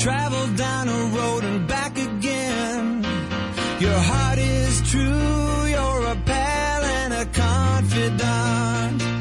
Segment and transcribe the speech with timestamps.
[0.00, 3.04] travel down a road and back again.
[3.80, 9.19] Your heart is true, you're a pal and a confidant.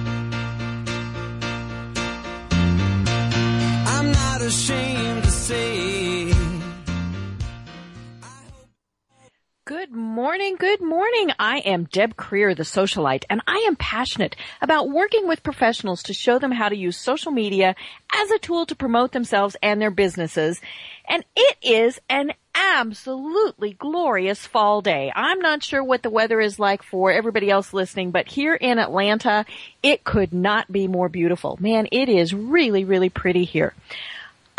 [10.22, 11.31] Morning, good morning.
[11.40, 16.13] I am Deb Krier, the socialite, and I am passionate about working with professionals to
[16.13, 17.73] show them how to use social media
[18.13, 20.59] as a tool to promote themselves and their businesses.
[21.08, 25.09] And it is an absolutely glorious fall day.
[25.16, 28.78] I'm not sure what the weather is like for everybody else listening, but here in
[28.78, 29.45] Atlanta,
[29.81, 31.58] it could not be more beautiful.
[31.62, 33.73] Man, it is really, really pretty here.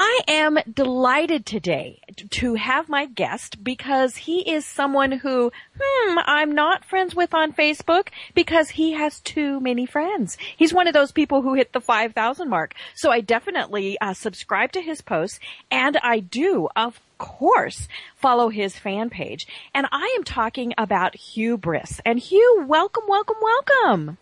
[0.03, 2.01] I am delighted today
[2.31, 7.53] to have my guest because he is someone who, hmm, I'm not friends with on
[7.53, 10.39] Facebook because he has too many friends.
[10.57, 12.73] He's one of those people who hit the 5,000 mark.
[12.95, 15.39] So I definitely uh, subscribe to his posts
[15.71, 17.87] and I do, of course,
[18.17, 19.47] follow his fan page.
[19.75, 22.01] And I am talking about Hugh Briss.
[22.07, 24.19] And Hugh, welcome, welcome, welcome.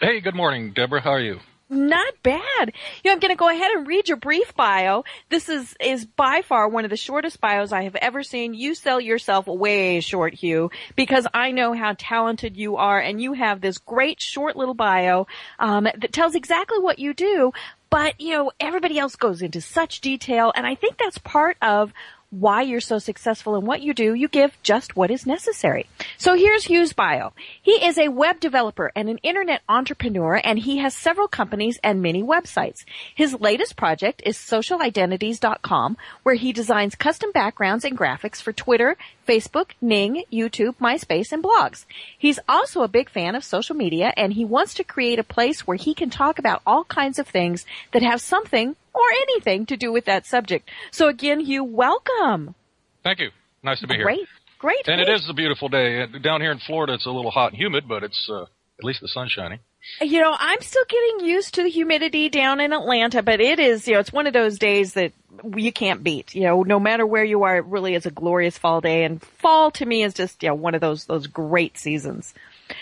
[0.00, 1.00] Hey, good morning, Deborah.
[1.00, 1.38] How are you?
[1.72, 2.74] Not bad.
[3.02, 5.04] You know, I'm going to go ahead and read your brief bio.
[5.30, 8.52] This is, is by far one of the shortest bios I have ever seen.
[8.52, 13.32] You sell yourself way short, Hugh, because I know how talented you are and you
[13.32, 15.26] have this great short little bio,
[15.58, 17.52] um, that tells exactly what you do.
[17.88, 21.94] But, you know, everybody else goes into such detail and I think that's part of
[22.32, 25.86] why you're so successful in what you do, you give just what is necessary.
[26.16, 27.34] So here's Hugh's bio.
[27.60, 32.00] He is a web developer and an internet entrepreneur and he has several companies and
[32.00, 32.84] many websites.
[33.14, 38.96] His latest project is socialidentities.com where he designs custom backgrounds and graphics for Twitter,
[39.28, 41.84] Facebook, Ning, YouTube, MySpace, and blogs.
[42.16, 45.66] He's also a big fan of social media and he wants to create a place
[45.66, 49.76] where he can talk about all kinds of things that have something or anything to
[49.76, 50.70] do with that subject.
[50.90, 52.54] So again, Hugh, welcome.
[53.02, 53.30] Thank you.
[53.62, 54.04] Nice to be here.
[54.04, 54.28] Great.
[54.58, 54.86] Great.
[54.88, 55.08] And great.
[55.08, 56.06] it is a beautiful day.
[56.22, 59.00] Down here in Florida, it's a little hot and humid, but it's uh, at least
[59.00, 59.58] the sun's shining.
[60.00, 63.88] You know, I'm still getting used to the humidity down in Atlanta, but it is,
[63.88, 65.12] you know, it's one of those days that
[65.56, 66.34] you can't beat.
[66.34, 69.04] You know, no matter where you are, it really is a glorious fall day.
[69.04, 72.32] And fall to me is just, you know, one of those, those great seasons.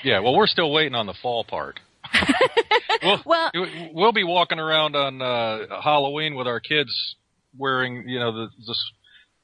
[0.05, 1.81] Yeah, well, we're still waiting on the fall part.
[3.03, 3.51] We'll, Well-
[3.93, 7.17] we'll be walking around on uh, Halloween with our kids
[7.57, 8.75] wearing, you know, the, the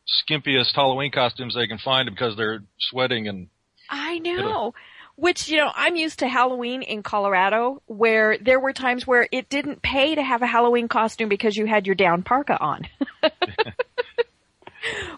[0.06, 3.48] skimpiest Halloween costumes they can find because they're sweating and
[3.88, 4.74] I know.
[5.16, 9.48] Which, you know, I'm used to Halloween in Colorado where there were times where it
[9.48, 12.86] didn't pay to have a Halloween costume because you had your down parka on.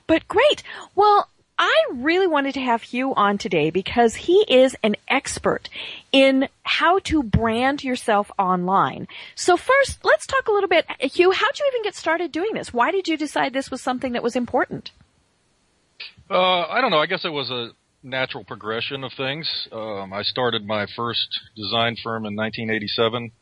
[0.06, 0.62] but great.
[0.94, 5.68] Well, I really wanted to have Hugh on today because he is an expert
[6.12, 9.08] in how to brand yourself online.
[9.34, 12.72] So first, let's talk a little bit, Hugh, how'd you even get started doing this?
[12.72, 14.92] Why did you decide this was something that was important?
[16.30, 16.98] Uh, I don't know.
[16.98, 17.70] I guess it was a
[18.04, 19.68] natural progression of things.
[19.72, 23.32] Um, I started my first design firm in 1987,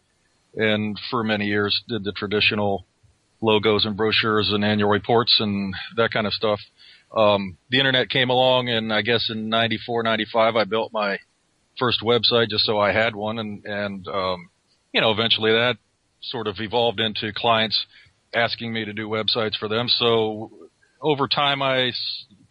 [0.56, 2.86] and for many years did the traditional
[3.42, 6.60] logos and brochures and annual reports and that kind of stuff.
[7.16, 11.18] Um, the internet came along, and I guess in 94, 95, I built my
[11.78, 14.50] first website just so I had one, and and um,
[14.92, 15.76] you know, eventually that
[16.20, 17.86] sort of evolved into clients
[18.34, 19.88] asking me to do websites for them.
[19.88, 20.50] So
[21.00, 21.92] over time, I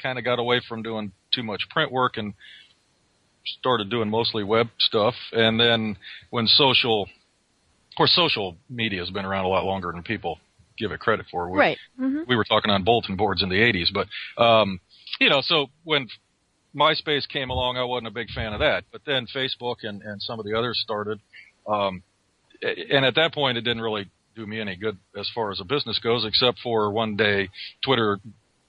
[0.02, 2.34] kind of got away from doing too much print work and
[3.60, 5.14] started doing mostly web stuff.
[5.32, 5.98] And then
[6.32, 10.40] when social, of course, social media has been around a lot longer than people
[10.78, 11.50] give it credit for.
[11.50, 11.78] We, Right.
[11.98, 14.08] hmm we were talking on bulletin boards in the 80s, but,
[14.42, 14.80] um,
[15.20, 16.08] you know, so when
[16.76, 18.84] MySpace came along, I wasn't a big fan of that.
[18.92, 21.20] But then Facebook and, and some of the others started.
[21.68, 22.04] Um,
[22.62, 25.64] and at that point, it didn't really do me any good as far as a
[25.64, 27.50] business goes, except for one day
[27.84, 28.20] Twitter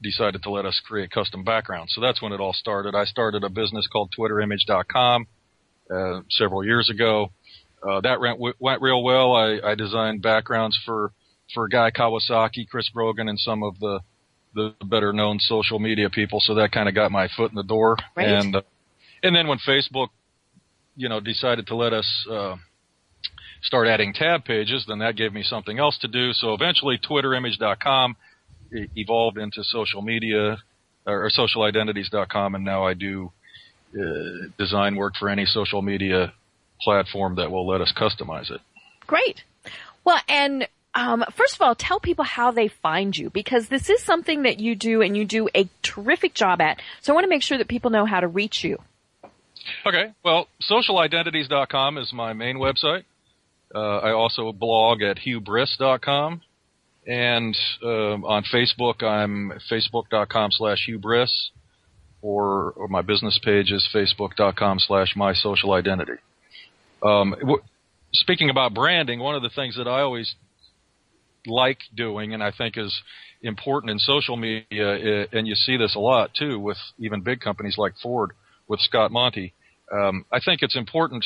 [0.03, 1.93] decided to let us create custom backgrounds.
[1.95, 2.95] So that's when it all started.
[2.95, 5.27] I started a business called TwitterImage.com
[5.91, 7.33] uh, several years ago.
[7.83, 9.35] Uh, that went, went real well.
[9.35, 11.13] I, I designed backgrounds for
[11.55, 14.01] for Guy Kawasaki, Chris Brogan, and some of the
[14.55, 16.41] the better known social media people.
[16.41, 17.97] So that kind of got my foot in the door.
[18.17, 18.29] Right.
[18.29, 18.63] And uh,
[19.23, 20.09] and then when Facebook,
[20.97, 22.57] you know, decided to let us uh,
[23.63, 26.33] start adding tab pages, then that gave me something else to do.
[26.33, 28.17] So eventually, TwitterImage.com
[28.73, 30.59] evolved into social media
[31.07, 33.33] or, or socialidentities.com, and now I do
[33.95, 36.33] uh, design work for any social media
[36.81, 38.61] platform that will let us customize it.
[39.07, 39.43] Great.
[40.05, 44.03] Well, and um, first of all, tell people how they find you because this is
[44.03, 46.81] something that you do and you do a terrific job at.
[47.03, 48.79] So I want to make sure that people know how to reach you.
[49.85, 50.15] Okay.
[50.25, 53.05] Well, socialidentities.com is my main website.
[53.75, 56.41] Uh, I also blog at hughbriss.com.
[57.07, 61.31] And um, on Facebook, I'm facebook.com slash hughbriss,
[62.23, 66.19] or, or my business page is facebook.com slash my social identity.
[67.03, 67.63] Um, w-
[68.15, 70.35] speaking about branding, one of the things that I always
[71.47, 72.95] like doing, and I think is
[73.43, 77.77] important in social media, and you see this a lot too with even big companies
[77.79, 78.33] like Ford
[78.69, 79.55] with Scott Monty.
[79.93, 81.25] Um, I think it's important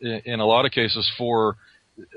[0.00, 1.56] in, in a lot of cases for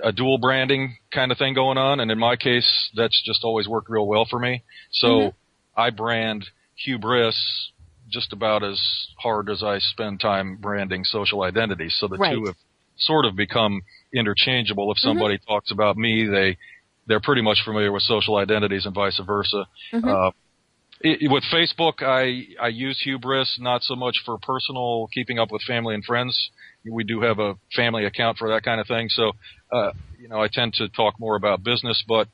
[0.04, 3.68] a dual branding kind of thing going on, and in my case, that's just always
[3.68, 4.64] worked real well for me.
[4.92, 5.80] So mm-hmm.
[5.80, 6.46] I brand
[6.76, 7.72] Hugh Briss
[8.10, 8.82] just about as
[9.18, 11.90] hard as I spend time branding social identity.
[11.90, 12.34] So the right.
[12.34, 12.56] two have
[12.98, 13.82] sort of become
[14.14, 14.92] interchangeable.
[14.92, 15.52] If somebody mm-hmm.
[15.52, 16.58] talks about me, they
[17.08, 19.66] they're pretty much familiar with social identities and vice versa.
[19.94, 20.08] Mm-hmm.
[20.08, 20.32] Uh,
[21.00, 25.52] it, with Facebook, I I use Hugh Briss not so much for personal keeping up
[25.52, 26.52] with family and friends.
[26.90, 29.10] We do have a family account for that kind of thing.
[29.10, 29.34] So,
[29.72, 32.30] uh, you know, I tend to talk more about business, but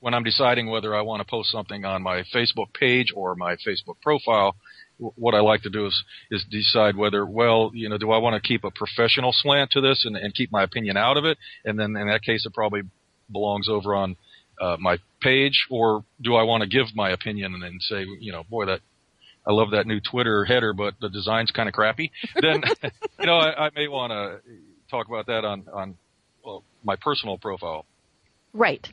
[0.00, 3.54] when I'm deciding whether I want to post something on my Facebook page or my
[3.54, 4.56] Facebook profile,
[4.98, 8.34] what I like to do is is decide whether, well, you know, do I want
[8.34, 11.38] to keep a professional slant to this and, and keep my opinion out of it,
[11.64, 12.82] and then in that case, it probably
[13.30, 14.16] belongs over on
[14.60, 18.32] uh, my page, or do I want to give my opinion and then say, you
[18.32, 18.80] know, boy, that
[19.46, 22.12] I love that new Twitter header, but the design's kind of crappy.
[22.40, 22.62] Then,
[23.20, 24.40] you know, I, I may want to
[24.90, 25.96] talk about that on on
[26.44, 27.86] well, my personal profile.
[28.52, 28.92] Right.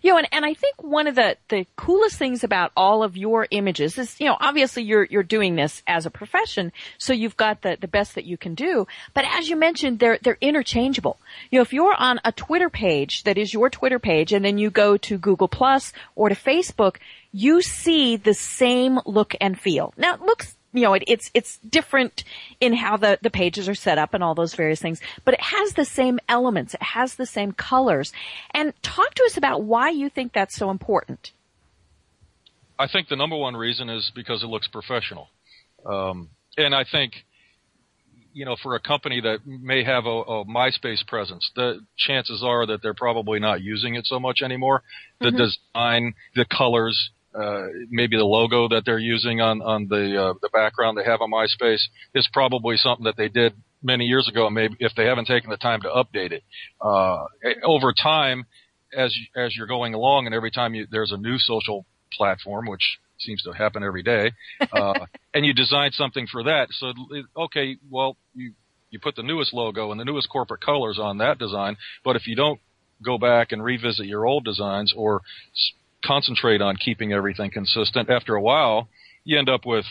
[0.00, 3.16] You know, and, and I think one of the, the coolest things about all of
[3.16, 7.36] your images is, you know, obviously you're, you're doing this as a profession, so you've
[7.36, 8.86] got the, the best that you can do.
[9.14, 11.18] But as you mentioned, they're, they're interchangeable.
[11.50, 14.58] You know, if you're on a Twitter page that is your Twitter page and then
[14.58, 16.96] you go to Google Plus or to Facebook,
[17.32, 19.94] you see the same look and feel.
[19.96, 22.24] Now it looks you know, it, it's it's different
[22.60, 25.40] in how the the pages are set up and all those various things, but it
[25.40, 28.12] has the same elements, it has the same colors.
[28.52, 31.32] And talk to us about why you think that's so important.
[32.78, 35.28] I think the number one reason is because it looks professional,
[35.86, 37.24] um, and I think
[38.34, 42.66] you know, for a company that may have a, a, MySpace presence, the chances are
[42.66, 44.82] that they're probably not using it so much anymore.
[45.20, 45.36] The mm-hmm.
[45.36, 50.50] design, the colors, uh, maybe the logo that they're using on on the uh, the
[50.52, 51.82] background they have on MySpace
[52.14, 54.48] is probably something that they did many years ago.
[54.50, 56.42] Maybe if they haven't taken the time to update it
[56.80, 57.24] uh,
[57.64, 58.44] over time,
[58.96, 62.98] as as you're going along, and every time you, there's a new social platform, which
[63.18, 64.32] seems to happen every day,
[64.72, 66.68] uh, and you design something for that.
[66.70, 66.92] So
[67.36, 68.52] okay, well you
[68.90, 72.26] you put the newest logo and the newest corporate colors on that design, but if
[72.26, 72.60] you don't
[73.02, 75.22] go back and revisit your old designs or
[76.04, 78.88] concentrate on keeping everything consistent, after a while,
[79.24, 79.84] you end up with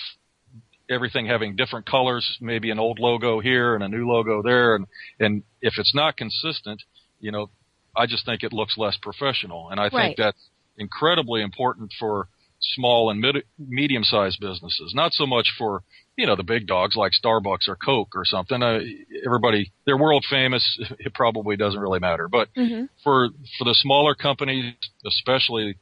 [0.89, 4.75] everything having different colors, maybe an old logo here and a new logo there.
[4.75, 4.87] And,
[5.19, 6.81] and if it's not consistent,
[7.19, 7.49] you know,
[7.95, 9.69] I just think it looks less professional.
[9.69, 9.91] And I right.
[9.91, 12.27] think that's incredibly important for
[12.75, 15.83] small and mid, medium sized businesses, not so much for,
[16.17, 18.61] you know, the big dogs like Starbucks or Coke or something.
[18.61, 18.79] Uh,
[19.25, 20.63] everybody, they're world famous.
[20.99, 22.27] It probably doesn't really matter.
[22.27, 22.85] But mm-hmm.
[23.03, 24.75] for, for the smaller companies,
[25.05, 25.77] especially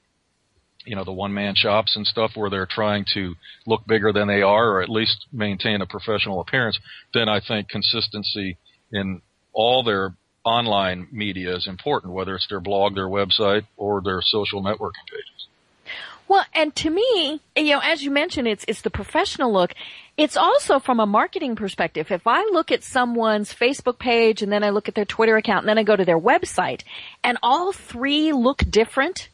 [0.89, 3.35] you know the one man shops and stuff where they're trying to
[3.67, 6.79] look bigger than they are or at least maintain a professional appearance
[7.13, 8.57] then i think consistency
[8.91, 9.21] in
[9.53, 14.63] all their online media is important whether it's their blog their website or their social
[14.63, 15.47] networking pages
[16.29, 19.73] well, and to me, you know, as you mentioned, it's it's the professional look.
[20.15, 22.11] It's also from a marketing perspective.
[22.11, 25.63] If I look at someone's Facebook page and then I look at their Twitter account
[25.63, 26.83] and then I go to their website
[27.23, 29.29] and all three look different,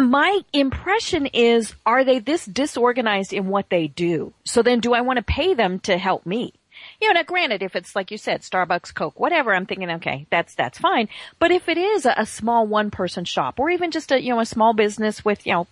[0.00, 4.32] my impression is, are they this disorganized in what they do?
[4.44, 6.52] So then do I want to pay them to help me?
[7.00, 10.26] You know, now granted, if it's like you said, Starbucks, Coke, whatever, I'm thinking, okay,
[10.30, 11.08] that's, that's fine.
[11.38, 14.30] But if it is a, a small one person shop or even just a, you
[14.30, 15.66] know, a small business with, you know,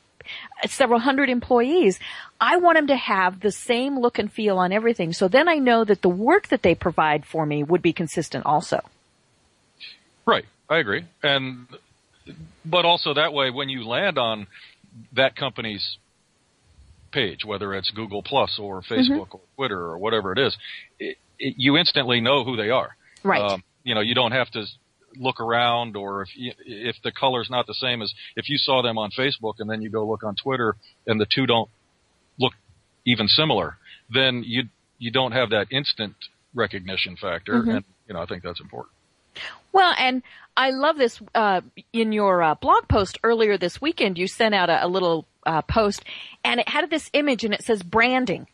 [0.66, 1.98] several hundred employees,
[2.40, 5.12] I want them to have the same look and feel on everything.
[5.12, 8.44] So then I know that the work that they provide for me would be consistent
[8.44, 8.82] also.
[10.26, 10.44] Right.
[10.68, 11.04] I agree.
[11.22, 11.66] And
[12.70, 14.46] but also that way, when you land on
[15.14, 15.98] that company's
[17.12, 18.94] page, whether it's Google Plus or mm-hmm.
[18.94, 19.36] Facebook mm-hmm.
[19.36, 20.56] or Twitter or whatever it is,
[20.98, 22.96] it, it, you instantly know who they are.
[23.22, 23.40] Right.
[23.40, 24.64] Um, you know, you don't have to
[25.16, 28.82] look around or if you, if the color's not the same as if you saw
[28.82, 31.70] them on Facebook and then you go look on Twitter and the two don't
[32.38, 32.52] look
[33.06, 33.76] even similar,
[34.12, 34.64] then you
[34.98, 36.14] you don't have that instant
[36.54, 37.70] recognition factor, mm-hmm.
[37.70, 38.92] and you know I think that's important.
[39.72, 40.22] Well, and
[40.56, 41.20] I love this.
[41.34, 41.60] Uh,
[41.92, 45.62] in your uh, blog post earlier this weekend, you sent out a, a little uh,
[45.62, 46.04] post,
[46.44, 48.46] and it had this image, and it says branding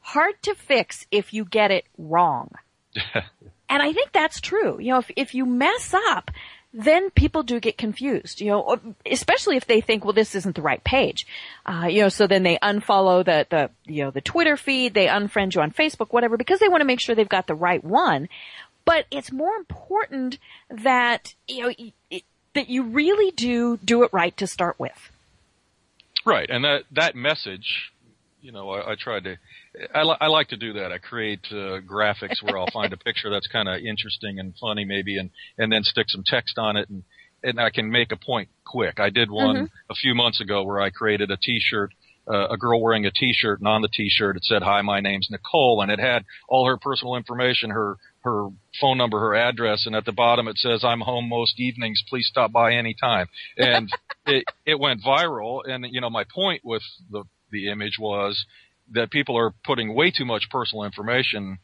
[0.00, 2.52] hard to fix if you get it wrong.
[3.14, 4.78] and I think that's true.
[4.78, 6.30] You know, if if you mess up,
[6.72, 10.62] then people do get confused, you know, especially if they think, well, this isn't the
[10.62, 11.26] right page.
[11.64, 15.06] Uh, you know, so then they unfollow the, the, you know, the Twitter feed, they
[15.06, 17.82] unfriend you on Facebook, whatever, because they want to make sure they've got the right
[17.82, 18.28] one.
[18.86, 20.38] But it's more important
[20.70, 21.74] that, you know,
[22.10, 22.22] it,
[22.54, 25.10] that you really do do it right to start with.
[26.24, 26.48] Right.
[26.48, 27.92] And that, that message,
[28.40, 29.36] you know, I, I tried to,
[29.94, 30.90] I, li- I like to do that.
[30.92, 34.84] I create uh, graphics where I'll find a picture that's kind of interesting and funny,
[34.84, 37.02] maybe, and and then stick some text on it, and
[37.44, 38.98] and I can make a point quick.
[38.98, 39.70] I did one Mhm.
[39.90, 41.92] a few months ago where I created a T-shirt,
[42.26, 45.28] uh, a girl wearing a T-shirt, and on the T-shirt it said, "Hi, my name's
[45.30, 48.48] Nicole," and it had all her personal information, her her
[48.80, 52.02] phone number, her address, and at the bottom it says, "I'm home most evenings.
[52.08, 53.88] Please stop by anytime." And
[54.26, 58.44] it it went viral, and you know my point with the the image was
[58.92, 61.58] that people are putting way too much personal information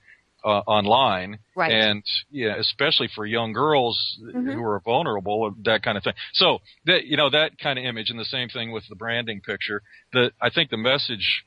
[0.45, 1.71] uh, online, Right.
[1.71, 4.55] and yeah, especially for young girls Mhm.
[4.55, 6.15] who are vulnerable, that kind of thing.
[6.33, 9.41] So that you know that kind of image, and the same thing with the branding
[9.41, 9.83] picture.
[10.13, 11.45] The I think the message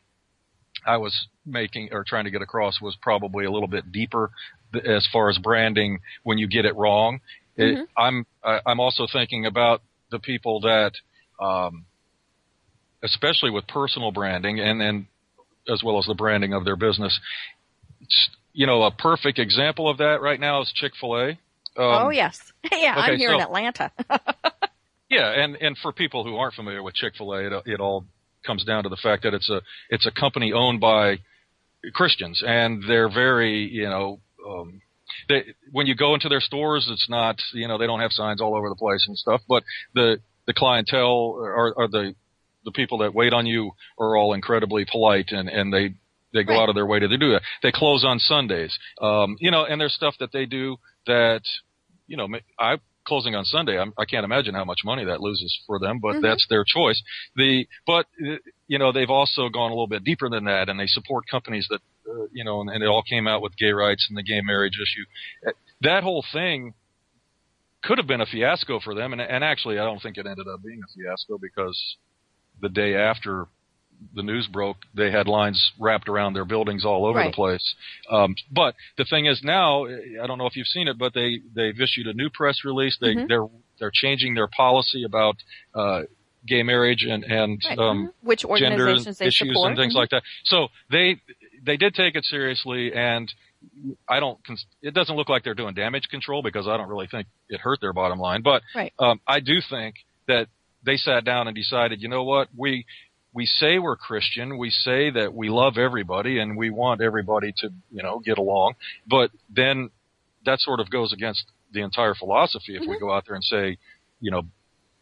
[0.86, 4.32] I was making or trying to get across was probably a little bit deeper
[4.74, 7.22] as far as branding when you get it wrong.
[7.58, 7.88] It, Mhm.
[7.98, 9.82] I'm I, I'm also thinking about
[10.12, 10.92] the people that,
[11.40, 11.86] um,
[13.04, 15.06] especially with personal branding and and
[15.70, 17.18] as well as the branding of their business.
[18.54, 21.30] You know, a perfect example of that right now is Chick Fil A.
[21.30, 21.38] Um,
[21.78, 22.54] oh yes.
[22.72, 23.92] yeah, I'm okay, here in Atlanta.
[25.08, 28.06] Yeah, and and for people who aren't familiar with Chick Fil A, it, it all
[28.46, 31.20] comes down to the fact that it's a it's a company owned by
[31.94, 34.20] Christians, and they're very you know.
[34.48, 34.82] Um,
[35.30, 38.42] they, when you go into their stores, it's not you know they don't have signs
[38.42, 42.16] all over the place and stuff, but the the clientele or, or the
[42.66, 45.94] the people that wait on you are all incredibly polite and and they
[46.34, 46.64] they go Right.
[46.64, 47.42] out of their way to do that.
[47.64, 51.42] They close on Sundays, um, you know, and there's stuff that they do that
[52.08, 52.28] you know
[52.60, 53.78] I closing on Sunday.
[53.80, 56.22] I'm, I can't imagine how much money that loses for them, but Mhm.
[56.22, 57.02] that's their choice.
[57.36, 60.80] The but uh, you know they've also gone a little bit deeper than that, and
[60.80, 61.80] they support companies that
[62.10, 64.42] uh, you know, and, and it all came out with gay rights and the gay
[64.42, 65.50] marriage issue.
[65.50, 66.74] Uh, That whole thing
[67.84, 70.48] could have been a fiasco for them, and, and actually, I don't think it ended
[70.48, 71.80] up being a fiasco because
[72.62, 73.46] the day after
[74.14, 77.32] the news broke, they had lines wrapped around their buildings all over Right.
[77.32, 77.76] the place.
[78.12, 81.40] Um, but the thing is now, I don't know if you've seen it, but they
[81.56, 82.98] they've issued a new press release.
[83.00, 83.28] They Mhm.
[83.28, 83.48] they're
[83.80, 85.36] they're changing their policy about
[85.74, 86.04] uh,
[86.46, 87.78] gay marriage and and Right.
[87.80, 88.14] um, Mhm.
[88.22, 89.98] Which gender organizations they issues support and things Mhm.
[89.98, 90.24] like that.
[90.44, 91.20] So they
[91.64, 93.34] they did take it seriously, and
[94.08, 94.40] I don't.
[94.82, 97.82] It doesn't look like they're doing damage control because I don't really think it hurt
[97.82, 98.42] their bottom line.
[98.44, 98.94] But Right.
[99.00, 99.96] um, I do think
[100.28, 100.48] that
[100.84, 102.86] they sat down and decided, you know what, we
[103.34, 107.70] we say we're Christian, we say that we love everybody and we want everybody to
[107.92, 108.76] you know get along,
[109.08, 109.90] but then
[110.46, 113.00] that sort of goes against the entire philosophy if we Mm-hmm.
[113.00, 113.78] go out there and say,
[114.22, 114.44] you know,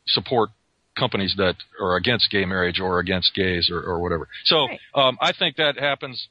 [0.07, 0.49] support
[0.97, 4.27] companies that are against gay marriage or against gays or, or whatever.
[4.45, 4.79] So Right.
[4.95, 6.27] um, I think that happens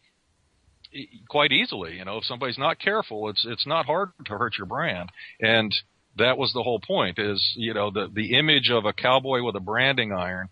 [1.29, 1.97] quite easily.
[1.97, 5.11] You know, if somebody's not careful, it's it's not hard to hurt your brand.
[5.41, 5.75] And
[6.19, 7.19] that was the whole point.
[7.19, 10.49] Is you know the the image of a cowboy with a branding iron.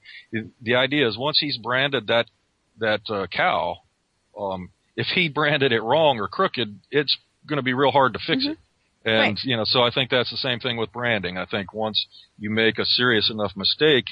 [0.62, 2.26] The idea is once he's branded that
[2.79, 3.76] that uh, cow,
[4.38, 8.19] um, if he branded it wrong or crooked, it's going to be real hard to
[8.26, 8.59] fix it.
[9.04, 9.38] And Right.
[9.45, 11.38] you know, so I think that's the same thing with branding.
[11.38, 12.07] I think once
[12.38, 14.04] you make a serious enough mistake,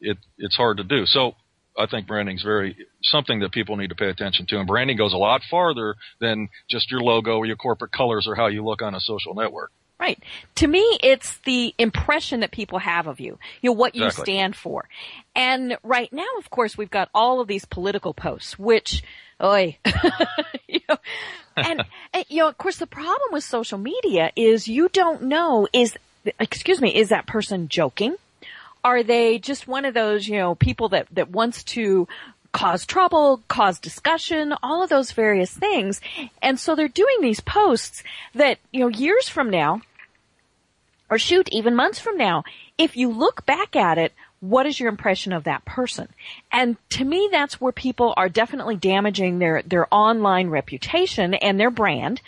[0.00, 1.06] it it's hard to do.
[1.06, 1.36] So
[1.78, 4.58] I think branding is very something that people need to pay attention to.
[4.58, 8.34] And branding goes a lot farther than just your logo or your corporate colors or
[8.34, 9.70] how you look on a social network.
[10.00, 10.18] Right.
[10.56, 13.38] To me, it's the impression that people have of you.
[13.60, 14.32] You know, what you Exactly.
[14.32, 14.88] stand for.
[15.36, 19.04] And right now, of course, we've got all of these political posts, which,
[19.42, 19.76] oi,
[20.68, 20.96] you know,
[21.56, 25.68] and, and, you know, of course, the problem with social media is you don't know
[25.74, 25.94] is,
[26.38, 28.16] excuse me, is that person joking?
[28.82, 32.08] Are they just one of those, you know, people that, that wants to
[32.52, 36.00] cause trouble, cause discussion, all of those various things.
[36.42, 38.02] And so they're doing these posts
[38.34, 39.82] that, you know, years from now,
[41.10, 42.44] or shoot, even months from now,
[42.78, 46.08] if you look back at it, what is your impression of that person?
[46.50, 51.70] And to me, that's where people are definitely damaging their, their online reputation and their
[51.70, 52.22] brand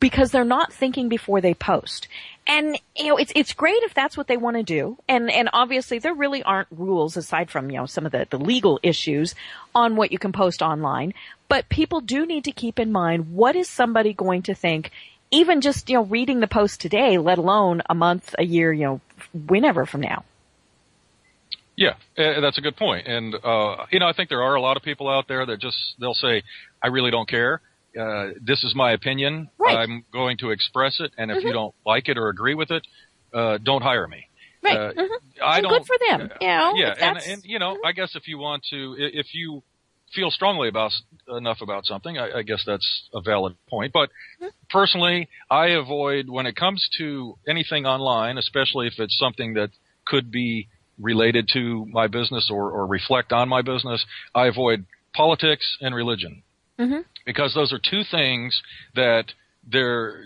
[0.00, 2.08] because they're not thinking before they post.
[2.46, 4.96] And, you know, it's, it's great if that's what they want to do.
[5.06, 8.38] And, and obviously there really aren't rules aside from, you know, some of the, the
[8.38, 9.34] legal issues
[9.74, 11.12] on what you can post online.
[11.48, 14.92] But people do need to keep in mind what is somebody going to think
[15.30, 18.84] even just, you know, reading the post today, let alone a month, a year, you
[18.84, 19.00] know,
[19.46, 20.24] whenever from now.
[21.76, 23.06] Yeah, that's a good point.
[23.06, 25.60] And uh, you know, I think there are a lot of people out there that
[25.60, 26.42] just they'll say,
[26.82, 27.60] "I really don't care.
[27.98, 29.48] Uh, this is my opinion.
[29.58, 29.76] Right.
[29.76, 32.84] I'm going to express it, and if you don't like it or agree with it,
[33.32, 34.26] uh, don't hire me.
[34.62, 34.76] Right.
[34.76, 35.08] Uh, Mhm.
[35.40, 35.70] I don't.
[35.70, 36.30] good for them.
[36.40, 39.62] You know, yeah, and, and you know, I guess if you want to, if you
[40.14, 40.92] feel strongly about
[41.28, 43.92] enough about something, I, I guess that's a valid point.
[43.92, 44.10] But
[44.40, 44.48] Mm-hmm.
[44.70, 49.70] personally, I avoid when it comes to anything online, especially if it's something that
[50.06, 50.68] could be
[51.00, 54.04] related to my business or, or reflect on my business.
[54.34, 54.84] I avoid
[55.14, 56.42] politics and religion
[56.78, 57.04] Mhm.
[57.26, 58.62] because those are two things
[58.94, 59.32] that
[59.66, 60.24] they're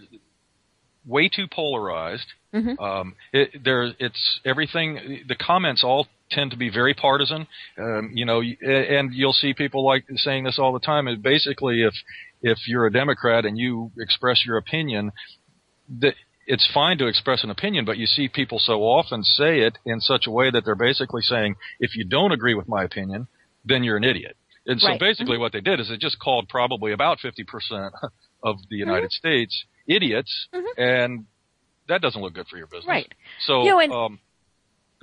[1.06, 2.26] way too polarized.
[2.54, 2.78] Mhm.
[2.80, 5.24] Um, it, there, it's everything.
[5.26, 7.46] The comments all tend to be very partisan.
[7.78, 11.06] Um, you know, and you'll see people like saying this all the time.
[11.08, 11.94] And basically, if
[12.42, 15.12] if you're a Democrat and you express your opinion,
[16.00, 16.14] that
[16.46, 20.00] it's fine to express an opinion, but you see people so often say it in
[20.00, 23.28] such a way that they're basically saying, if you don't agree with my opinion,
[23.64, 24.36] then you're an idiot.
[24.66, 24.98] And so Right.
[25.00, 27.90] basically what they did is they just called probably about 50%
[28.42, 29.28] of the United Mm-hmm.
[29.28, 31.26] States idiots, and
[31.88, 32.86] that doesn't look good for your business.
[32.86, 33.12] Right.
[33.46, 34.18] So, You know, and- um.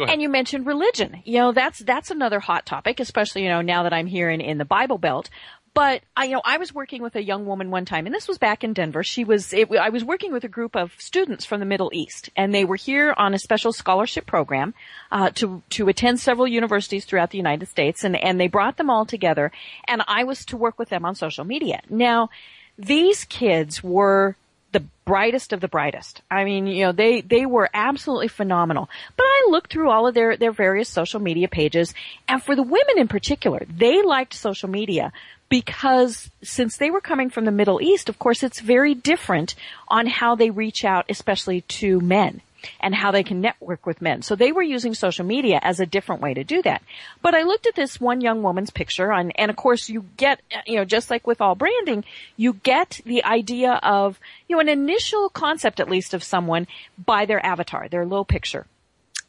[0.07, 1.21] And you mentioned religion.
[1.25, 4.41] You know, that's that's another hot topic, especially you know now that I'm here in,
[4.41, 5.29] in the Bible Belt.
[5.73, 8.27] But I, you know, I was working with a young woman one time, and this
[8.27, 9.03] was back in Denver.
[9.03, 12.29] She was, it, I was working with a group of students from the Middle East,
[12.35, 14.73] and they were here on a special scholarship program
[15.11, 18.89] uh, to to attend several universities throughout the United States, and and they brought them
[18.89, 19.51] all together,
[19.87, 21.81] and I was to work with them on social media.
[21.89, 22.29] Now,
[22.77, 24.35] these kids were
[24.71, 26.21] the brightest of the brightest.
[26.29, 28.89] I mean, you know, they, they were absolutely phenomenal.
[29.17, 31.93] But I looked through all of their, their various social media pages,
[32.27, 35.11] and for the women in particular, they liked social media
[35.49, 39.55] because since they were coming from the Middle East, of course, it's very different
[39.87, 42.41] on how they reach out, especially to men
[42.79, 44.21] and how they can network with men.
[44.21, 46.81] So they were using social media as a different way to do that.
[47.21, 50.41] But I looked at this one young woman's picture and, and of course you get,
[50.65, 52.03] you know, just like with all branding,
[52.37, 56.67] you get the idea of, you know, an initial concept at least of someone
[57.03, 58.65] by their avatar, their little picture.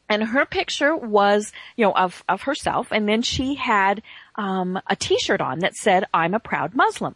[0.09, 4.03] And her picture was, you know, of, of herself and then she had,
[4.35, 7.15] um, a t-shirt on that said, I'm a proud Muslim.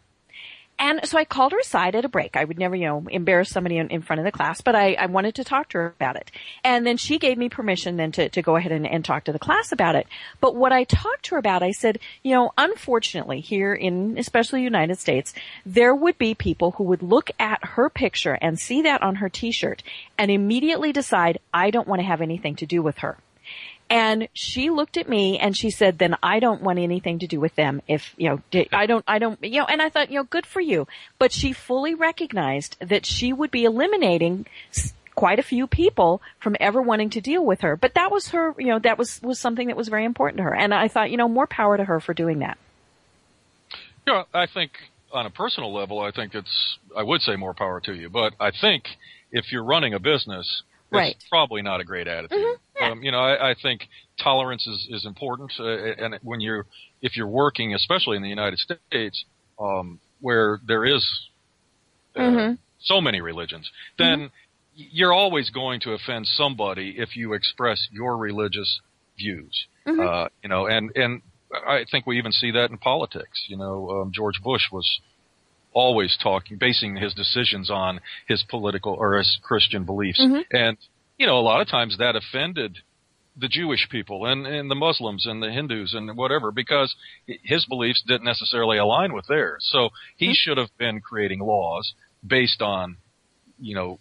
[0.77, 2.35] And so I called her aside at a break.
[2.35, 4.93] I would never, you know, embarrass somebody in, in front of the class, but I,
[4.93, 6.31] I wanted to talk to her about it.
[6.63, 9.31] And then she gave me permission then to, to go ahead and, and talk to
[9.31, 10.05] the class about it.
[10.41, 14.63] But what I talked to her about, I said, you know, unfortunately here in, especially
[14.63, 15.33] United States,
[15.65, 19.29] there would be people who would look at her picture and see that on her
[19.29, 19.81] t-shirt
[20.17, 23.17] and immediately decide, I don't want to have anything to do with her.
[23.89, 27.39] And she looked at me and she said, then I don't want anything to do
[27.39, 30.17] with them if, you know, I don't, I don't, you know, and I thought, you
[30.17, 30.87] know, good for you.
[31.19, 34.47] But she fully recognized that she would be eliminating
[35.13, 37.75] quite a few people from ever wanting to deal with her.
[37.75, 40.43] But that was her, you know, that was, was something that was very important to
[40.43, 40.55] her.
[40.55, 42.57] And I thought, you know, more power to her for doing that.
[44.07, 44.71] Yeah, I think
[45.11, 48.33] on a personal level, I think it's, I would say more power to you, but
[48.39, 48.83] I think
[49.31, 50.63] if you're running a business,
[50.95, 51.15] Right.
[51.29, 52.37] probably not a great attitude.
[52.81, 53.87] um, you know, I, I think
[54.21, 56.65] tolerance is, is important, uh, and when you're,
[57.01, 59.25] if you're working, especially in the United States,
[59.59, 61.05] um, where there is
[62.15, 62.57] uh, Mhm.
[62.79, 64.31] so many religions, then
[64.75, 68.81] you're always going to offend somebody if you express your religious
[69.17, 69.67] views.
[69.87, 71.21] Uh, you know, and and
[71.67, 73.45] I think we even see that in politics.
[73.47, 74.85] You know, um, George Bush was
[75.75, 80.41] always talking, basing his decisions on his political or his Christian beliefs, mm-hmm.
[80.51, 80.77] and
[81.17, 82.79] you know, a lot of times that offended
[83.37, 86.95] the Jewish people and, and the Muslims and the Hindus and whatever because
[87.43, 89.67] his beliefs didn't necessarily align with theirs.
[89.71, 90.33] So he mm-hmm.
[90.35, 91.93] should have been creating laws
[92.25, 92.97] based on,
[93.59, 93.99] you know,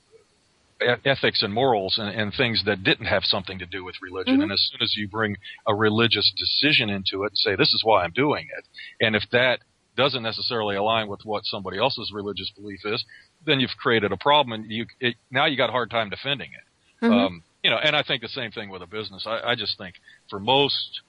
[0.80, 4.34] e- ethics and morals and, and things that didn't have something to do with religion.
[4.34, 4.42] Mm-hmm.
[4.42, 7.80] And as soon as you bring a religious decision into it and say, this is
[7.82, 8.64] why I'm doing it,
[9.04, 9.58] and if that
[9.96, 13.04] doesn't necessarily align with what somebody else's religious belief is,
[13.46, 16.50] then you've created a problem and you, it, now you got a hard time defending
[16.52, 17.06] it.
[17.06, 19.24] Um, you know, and I think the same thing with a business.
[19.26, 19.94] I, I just think
[20.30, 21.00] for most,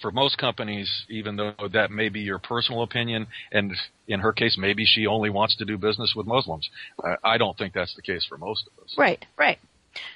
[0.00, 3.72] for most companies, even though that may be your personal opinion, and
[4.06, 6.68] in her case, maybe she only wants to do business with Muslims.
[7.02, 8.94] I, I don't think that's the case for most of us.
[8.96, 9.58] Right, right.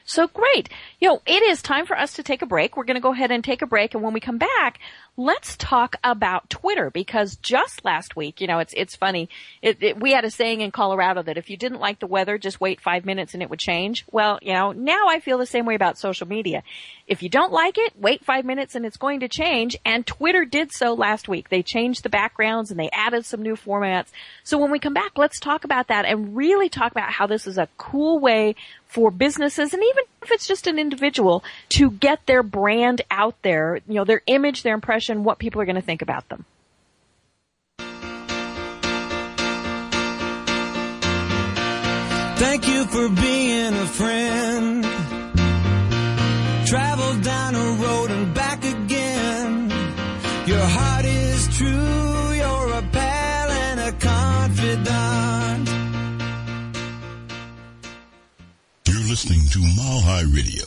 [0.04, 0.68] So great.
[1.00, 2.76] You know, it is time for us to take a break.
[2.76, 3.94] We're going to go ahead and take a break.
[3.94, 4.78] And when we come back,
[5.16, 9.29] let's talk about Twitter because just last week, you know, it's, it's funny.
[9.61, 12.38] It, it, we had a saying in Colorado that if you didn't like the weather,
[12.38, 14.07] just wait five minutes and it would change.
[14.11, 16.62] Well, you know, now I feel the same way about social media.
[17.07, 19.77] If you don't like it, wait five minutes and it's going to change.
[19.85, 21.51] And Twitter did so last week.
[21.51, 24.09] They changed the backgrounds and they added some new formats.
[24.44, 27.46] So when we come back, let's talk about that and really talk about how this
[27.46, 28.55] is a cool way
[28.87, 33.80] for businesses and even if it's just an individual to get their brand out there,
[33.88, 36.44] you know, their image, their impression, what people are going to think about them.
[42.37, 44.85] Thank you for being a friend.
[46.66, 49.70] Travel down a road and back again.
[50.46, 50.91] Your heart
[59.12, 60.64] listening to Mile High Radio.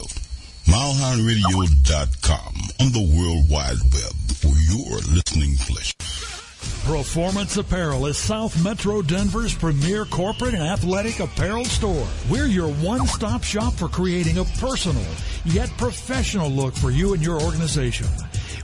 [0.65, 5.95] MileHighRadio.com on the World Wide Web for your listening pleasure.
[6.85, 12.07] Performance Apparel is South Metro Denver's premier corporate and athletic apparel store.
[12.29, 15.01] We're your one-stop shop for creating a personal
[15.45, 18.05] yet professional look for you and your organization.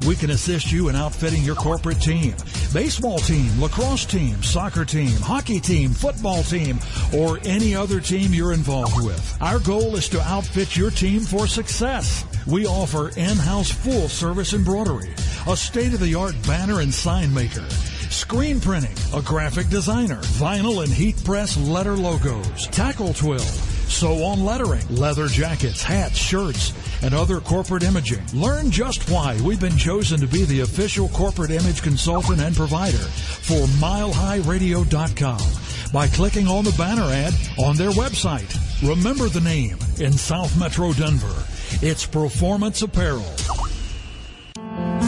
[0.07, 2.33] We can assist you in outfitting your corporate team,
[2.73, 6.79] baseball team, lacrosse team, soccer team, hockey team, football team,
[7.15, 9.37] or any other team you're involved with.
[9.41, 12.25] Our goal is to outfit your team for success.
[12.47, 15.13] We offer in-house full service embroidery,
[15.47, 17.69] a state-of-the-art banner and sign maker,
[18.09, 24.43] screen printing, a graphic designer, vinyl and heat press letter logos, tackle twill, sew on
[24.43, 28.23] lettering, leather jackets, hats, shirts, and other corporate imaging.
[28.33, 32.97] Learn just why we've been chosen to be the official corporate image consultant and provider
[32.97, 38.57] for milehighradio.com by clicking on the banner ad on their website.
[38.87, 41.43] Remember the name in South Metro Denver.
[41.81, 43.25] It's Performance Apparel.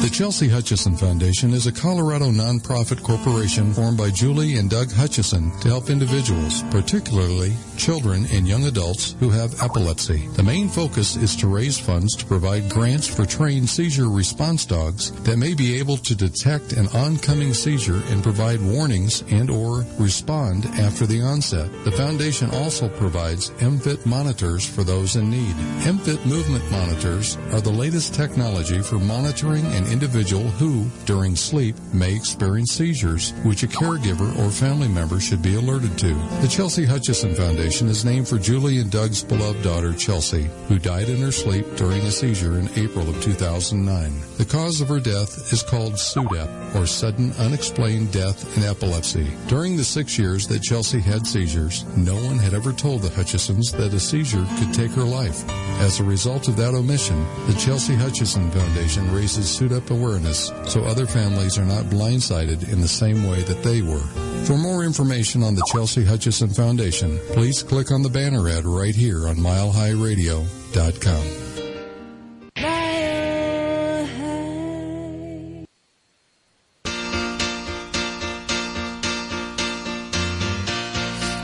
[0.03, 5.57] The Chelsea Hutchison Foundation is a Colorado nonprofit corporation formed by Julie and Doug Hutchison
[5.61, 10.27] to help individuals, particularly children and young adults who have epilepsy.
[10.35, 15.11] The main focus is to raise funds to provide grants for trained seizure response dogs
[15.23, 20.65] that may be able to detect an oncoming seizure and provide warnings and or respond
[20.65, 21.71] after the onset.
[21.85, 25.55] The foundation also provides Emfit monitors for those in need.
[25.85, 32.15] Emfit movement monitors are the latest technology for monitoring an individual who, during sleep, may
[32.15, 36.13] experience seizures, which a caregiver or family member should be alerted to.
[36.41, 41.09] The Chelsea Hutchison Foundation is named for Julie and Doug's beloved daughter, Chelsea, who died
[41.09, 44.11] in her sleep during a seizure in April of 2009.
[44.37, 49.31] The cause of her death is called SUDEP, or sudden unexplained death in epilepsy.
[49.47, 53.71] During the six years that Chelsea had seizures, no one had ever told the Hutchisons
[53.77, 55.47] that a seizure could take her life.
[55.81, 61.05] As a result of that omission, the Chelsea Hutchison Foundation raises SUDEP awareness so other
[61.05, 64.03] families are not blindsided in the same way that they were.
[64.45, 68.95] For more information on the Chelsea Hutchison Foundation, please click on the banner ad right
[68.95, 71.23] here on milehighradio.com.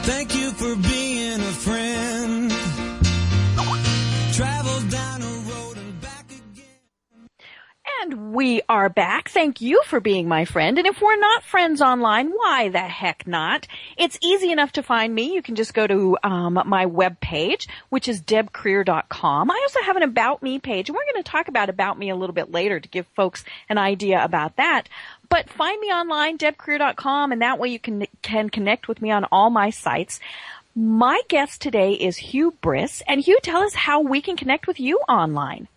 [0.04, 1.09] Thank you for being
[8.10, 9.30] And we are back.
[9.30, 10.80] Thank you for being my friend.
[10.80, 13.68] And if we're not friends online, why the heck not?
[13.98, 15.36] It's easy enough to find me.
[15.36, 19.52] You can just go to um, my webpage, which is debkrier.com.
[19.52, 22.10] I also have an About Me page, and we're going to talk about About Me
[22.10, 24.90] a little bit later to give folks an idea about that.
[25.30, 29.26] But find me online, debkrier.com, and that way you can, can connect with me on
[29.26, 30.20] all my sites.
[30.76, 34.80] My guest today is Hugh Briss, and Hugh, tell us how we can connect with
[34.80, 35.68] you online.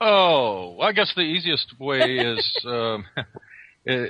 [0.00, 3.04] Oh, I guess the easiest way is um,
[3.86, 4.06] eh,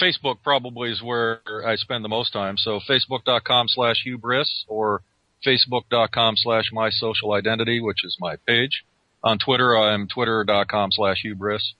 [0.00, 0.36] Facebook.
[0.44, 2.56] Probably is where I spend the most time.
[2.56, 5.02] So facebook.com slash hughbriss or
[5.46, 8.84] facebook.com slash my social identity, which is my page.
[9.22, 11.72] On Twitter, I'm twitter.com slash hughbriss.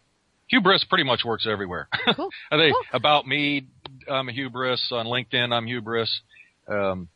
[0.50, 1.88] Hubris pretty much works everywhere.
[2.16, 2.28] Cool.
[2.50, 2.85] I think Cool.
[2.98, 3.66] about me,
[4.11, 4.90] I'm a hubris.
[4.92, 6.20] On LinkedIn, I'm hubris.
[6.68, 7.09] Um,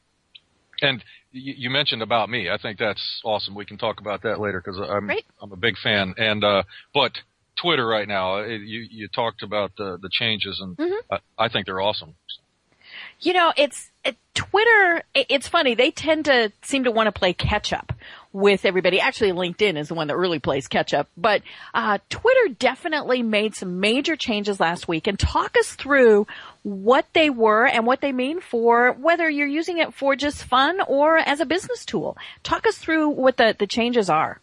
[0.82, 2.48] and you, you mentioned about me.
[2.50, 3.54] I think that's awesome.
[3.54, 5.10] We can talk about that later because I'm.
[5.42, 6.14] I'm a big fan.
[6.16, 7.12] And uh, but
[7.60, 11.14] Twitter right now, it, you you talked about the the changes, and Mm-hmm.
[11.38, 12.14] I, I think they're awesome.
[13.20, 15.02] You know, it's it, Twitter.
[15.14, 15.74] It, it's funny.
[15.74, 17.92] They tend to seem to want to play catch up
[18.34, 19.00] with everybody.
[19.00, 21.08] Actually, LinkedIn is the one that really plays catch up.
[21.16, 21.42] But
[21.72, 25.06] uh, Twitter definitely made some major changes last week.
[25.06, 26.26] And talk us through
[26.64, 30.80] what they were and what they mean for whether you're using it for just fun
[30.88, 32.18] or as a business tool.
[32.42, 34.40] Talk us through what the the changes are.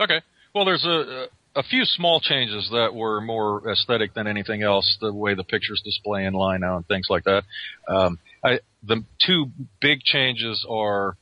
[0.00, 0.22] Okay.
[0.54, 4.96] Well, there's a a few small changes that were more aesthetic than anything else.
[5.02, 7.44] The way the pictures display in line now and things like that.
[7.86, 11.16] Um, I, the two big changes are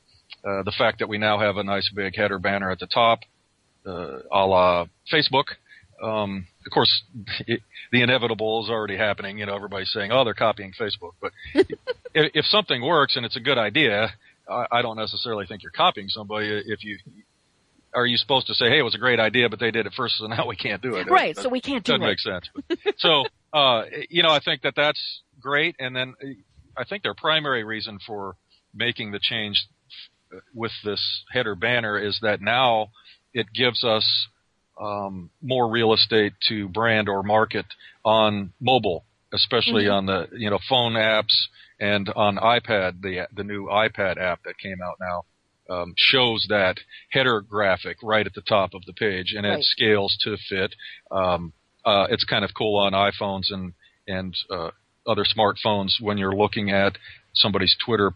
[0.47, 3.19] uh, the fact that we now have a nice big header banner at the top,
[3.85, 5.45] uh, a la Facebook.
[6.01, 7.03] Um, of course,
[7.47, 9.39] it, the inevitable is already happening.
[9.39, 13.35] You know, everybody's saying, "Oh, they're copying Facebook." But if, if something works and it's
[13.35, 14.09] a good idea,
[14.49, 16.47] I, I don't necessarily think you're copying somebody.
[16.65, 16.97] If you
[17.93, 19.93] are you supposed to say, "Hey, it was a great idea, but they did it
[19.97, 21.09] first, so now we can't do it"?
[21.09, 21.97] Right, That- so we can't do it.
[21.97, 22.49] doesn't make sense.
[22.97, 25.75] so, uh, you know, I think that that's great.
[25.79, 26.13] And then
[26.77, 28.35] I think their primary reason for
[28.75, 29.67] making the change
[30.53, 32.89] with this header banner is that now
[33.33, 34.27] it gives us
[34.79, 37.65] um, more real estate to brand or market
[38.05, 39.93] on mobile, especially Mhm.
[39.93, 41.47] on the you know phone apps
[41.79, 43.01] and on iPad.
[43.01, 45.23] The the new iPad app that came out now
[45.69, 46.77] um, shows that
[47.09, 49.59] header graphic right at the top of the page, and Right.
[49.59, 50.75] it scales to fit.
[51.11, 53.73] Um, uh, it's kind of cool on iPhones and
[54.07, 54.71] and uh,
[55.07, 56.97] other smartphones when you're looking at
[57.33, 58.13] somebody's Twitter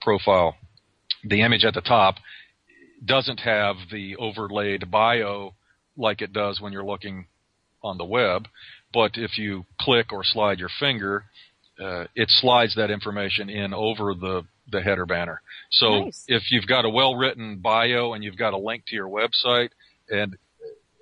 [0.00, 0.56] profile.
[1.28, 2.16] The image at the top
[3.04, 5.54] doesn't have the overlaid bio
[5.96, 7.26] like it does when you're looking
[7.82, 8.48] on the web,
[8.92, 11.24] but if you click or slide your finger,
[11.80, 15.40] uh, it slides that information in over the the header banner.
[15.70, 16.24] So Nice.
[16.26, 19.70] if you've got a well written bio and you've got a link to your website,
[20.08, 20.36] and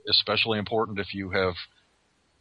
[0.09, 1.55] especially important if you have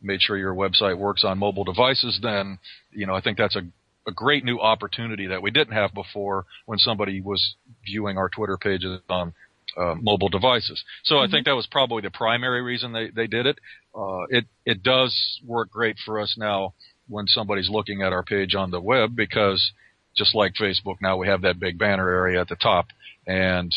[0.02, 2.60] made sure your website works on mobile devices, then
[2.92, 3.62] you know I think that's a
[4.06, 8.58] a great new opportunity that we didn't have before when somebody was viewing our Twitter
[8.58, 9.34] pages on
[9.78, 10.84] uh, mobile devices.
[11.04, 13.58] So I think that was probably the primary reason they, they did it.
[13.96, 16.74] Uh, it it does work great for us now
[17.08, 19.72] when somebody's looking at our page on the web because
[20.16, 22.88] just like Facebook now we have that big banner area at the top
[23.28, 23.72] and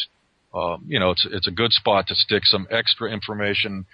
[0.54, 3.84] um, you know it's it's a good spot to stick some extra information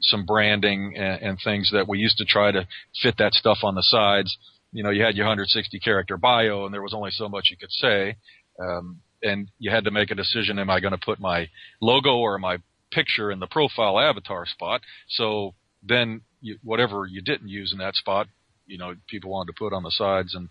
[0.00, 2.66] some branding and, and things that we used to try to
[3.02, 4.36] fit that stuff on the sides
[4.74, 7.56] you know, you had your 160 character bio and there was only so much you
[7.56, 8.16] could say.
[8.60, 11.48] Um, and you had to make a decision, am I going to put my
[11.80, 12.58] logo or my
[12.92, 14.82] picture in the profile avatar spot?
[15.08, 18.28] So then you, whatever you didn't use in that spot,
[18.66, 20.48] you know, people wanted to put on the sides and,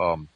[0.00, 0.28] um,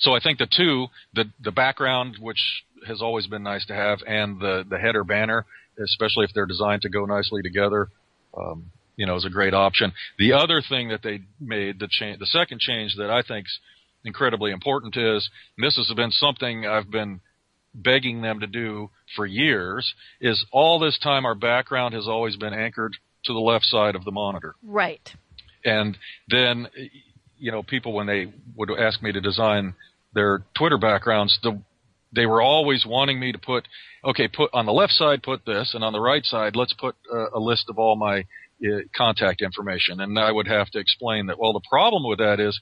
[0.00, 2.38] so I think the two, the, the background, which
[2.86, 5.44] has always been nice to have, and the, the header banner,
[5.82, 7.88] especially if they're designed to go nicely together,
[8.36, 9.92] um, you know, is a great option.
[10.18, 13.58] The other thing that they made, the change, the second change that I think's
[14.04, 17.20] incredibly important is, and this has been something I've been
[17.74, 22.54] begging them to do for years, is all this time our background has always been
[22.54, 24.54] anchored to the left side of the monitor.
[24.62, 25.08] Right.
[25.64, 25.96] And
[26.28, 26.68] then,
[27.36, 29.74] you know, people when they would ask me to design
[30.14, 31.60] their Twitter backgrounds, the,
[32.14, 33.68] they were always wanting me to put,
[34.04, 36.96] okay, put on the left side, put this, and on the right side, let's put
[37.12, 40.00] uh, a list of all my uh, contact information.
[40.00, 42.58] And I would have to explain that, well, the problem with that is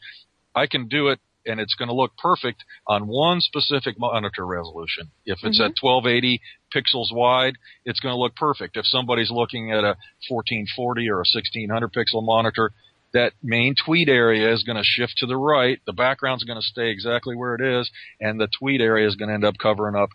[0.55, 5.11] I can do it and it's going to look perfect on one specific monitor resolution.
[5.24, 5.87] If it's at mm-hmm.
[5.87, 6.40] 1280
[6.74, 7.54] pixels wide,
[7.85, 8.76] it's going to look perfect.
[8.76, 9.96] If somebody's looking at a
[10.28, 12.72] 1440 or a 1600 pixel monitor,
[13.12, 15.78] that main tweet area is going to shift to the right.
[15.87, 19.28] The background's going to stay exactly where it is, and the tweet area is going
[19.28, 20.11] to end up covering up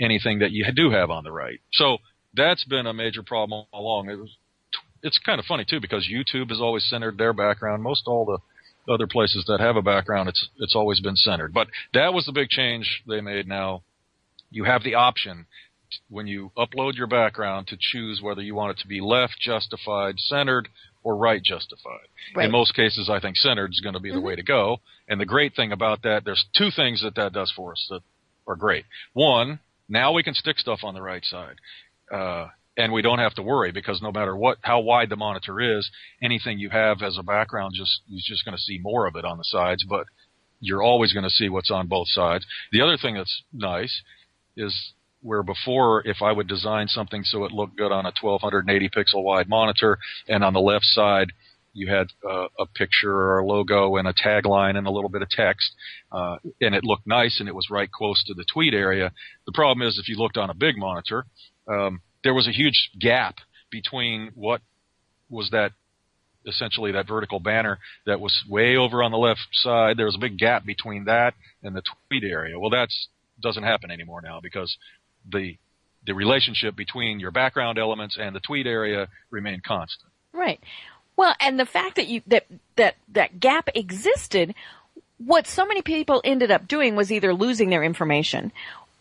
[0.00, 1.60] anything that you do have on the right.
[1.72, 1.98] So
[2.34, 4.10] that's been a major problem along.
[4.10, 4.30] It was,
[5.02, 7.82] it's kind of funny too because YouTube has always centered their background.
[7.82, 8.38] Most all the
[8.88, 11.52] other places that have a background, it's it's always been centered.
[11.52, 13.48] But that was the big change they made.
[13.48, 13.82] Now
[14.50, 15.46] you have the option
[16.08, 20.18] when you upload your background to choose whether you want it to be left justified,
[20.18, 20.68] centered,
[21.02, 22.08] or right justified.
[22.34, 22.46] Right.
[22.46, 24.78] In most cases, I think centered is going to be the way to go.
[25.08, 28.00] And the great thing about that, there's two things that that does for us that
[28.46, 28.84] are great.
[29.12, 31.56] One, now we can stick stuff on the right side.
[32.12, 35.78] Uh, and we don't have to worry because no matter what, how wide the monitor
[35.78, 35.88] is,
[36.22, 39.24] anything you have as a background, just, you're just going to see more of it
[39.24, 40.06] on the sides, but
[40.60, 42.44] you're always going to see what's on both sides.
[42.72, 44.02] The other thing that's nice
[44.56, 44.92] is
[45.24, 49.24] where before if I would design something so it looked good on a 1280 pixel
[49.24, 51.28] wide monitor and on the left side
[51.72, 55.22] you had uh, a picture or a logo and a tagline and a little bit
[55.22, 55.72] of text
[56.12, 59.12] uh, and it looked nice and it was right close to the tweet area.
[59.46, 61.24] The problem is if you looked on a big monitor,
[61.66, 63.36] um, there was a huge gap
[63.70, 64.60] between what
[65.30, 65.72] was that
[66.46, 69.96] essentially that vertical banner that was way over on the left side.
[69.96, 72.58] There was a big gap between that and the tweet area.
[72.58, 73.08] Well, that's
[73.42, 74.76] doesn't happen anymore now because
[75.30, 75.56] the
[76.06, 80.12] the relationship between your background elements and the tweet area remain constant.
[80.32, 80.60] Right.
[81.16, 84.54] Well, and the fact that you that that that gap existed,
[85.18, 88.52] what so many people ended up doing was either losing their information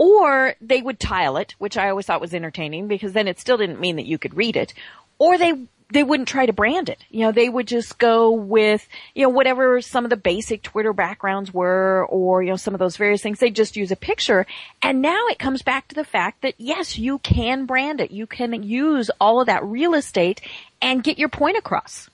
[0.03, 3.55] or they would tile it, which I always thought was entertaining because then it still
[3.55, 4.73] didn't mean that you could read it,
[5.17, 5.53] or they
[5.93, 6.97] they wouldn't try to brand it.
[7.09, 8.85] You know, they would just go with,
[9.15, 12.79] you know, whatever some of the basic Twitter backgrounds were or, you know, some of
[12.79, 13.39] those various things.
[13.39, 14.45] They just use a picture.
[14.81, 18.11] And now it comes back to the fact that yes, you can brand it.
[18.11, 20.41] You can use all of that real estate
[20.81, 22.09] and get your point across.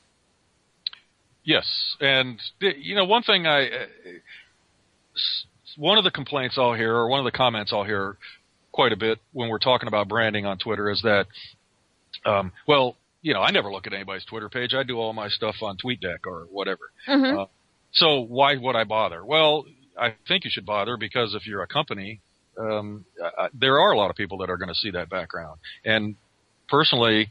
[1.43, 3.85] Yes, and you know one thing I, uh,
[5.79, 8.17] one of the complaints I'll hear or one of the comments I'll hear
[8.71, 11.25] quite a bit when we're talking about branding on Twitter is that,
[12.25, 14.73] um, well, you know, I never look at anybody's Twitter page.
[14.73, 16.91] I do all my stuff on TweetDeck or whatever.
[17.39, 17.45] Uh,
[17.93, 19.25] so why would I bother?
[19.25, 19.65] Well,
[19.97, 22.21] I think you should bother because if you're a company,
[22.57, 25.59] um, I, there are a lot of people that are going to see that background,
[25.85, 26.15] and
[26.67, 27.29] personally,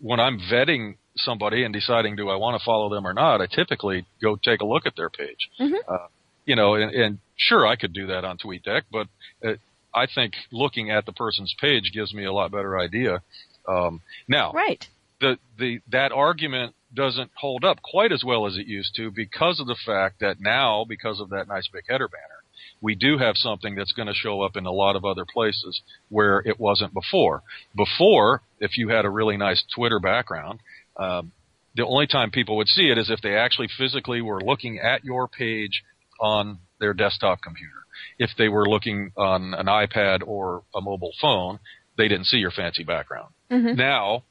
[0.00, 3.46] when I'm vetting somebody and deciding do I want to follow them or not, I
[3.46, 5.48] typically go take a look at their page.
[5.88, 6.08] Uh,
[6.46, 9.08] you know, and, and sure, I could do that on TweetDeck, but
[9.46, 9.54] uh,
[9.94, 13.22] I think looking at the person's page gives me a lot better idea.
[13.68, 14.86] Um, now, Right.
[15.20, 19.60] the, the, that argument doesn't hold up quite as well as it used to because
[19.60, 22.22] of the fact that now, because of that nice big header banner,
[22.80, 25.80] we do have something that's going to show up in a lot of other places
[26.08, 27.42] where it wasn't before.
[27.74, 30.60] Before, if you had a really nice Twitter background,
[30.96, 31.32] um,
[31.74, 35.04] the only time people would see it is if they actually physically were looking at
[35.04, 35.82] your page
[36.20, 37.72] on their desktop computer.
[38.18, 41.58] If they were looking on an iPad or a mobile phone,
[41.96, 43.32] they didn't see your fancy background.
[43.76, 44.24] Now,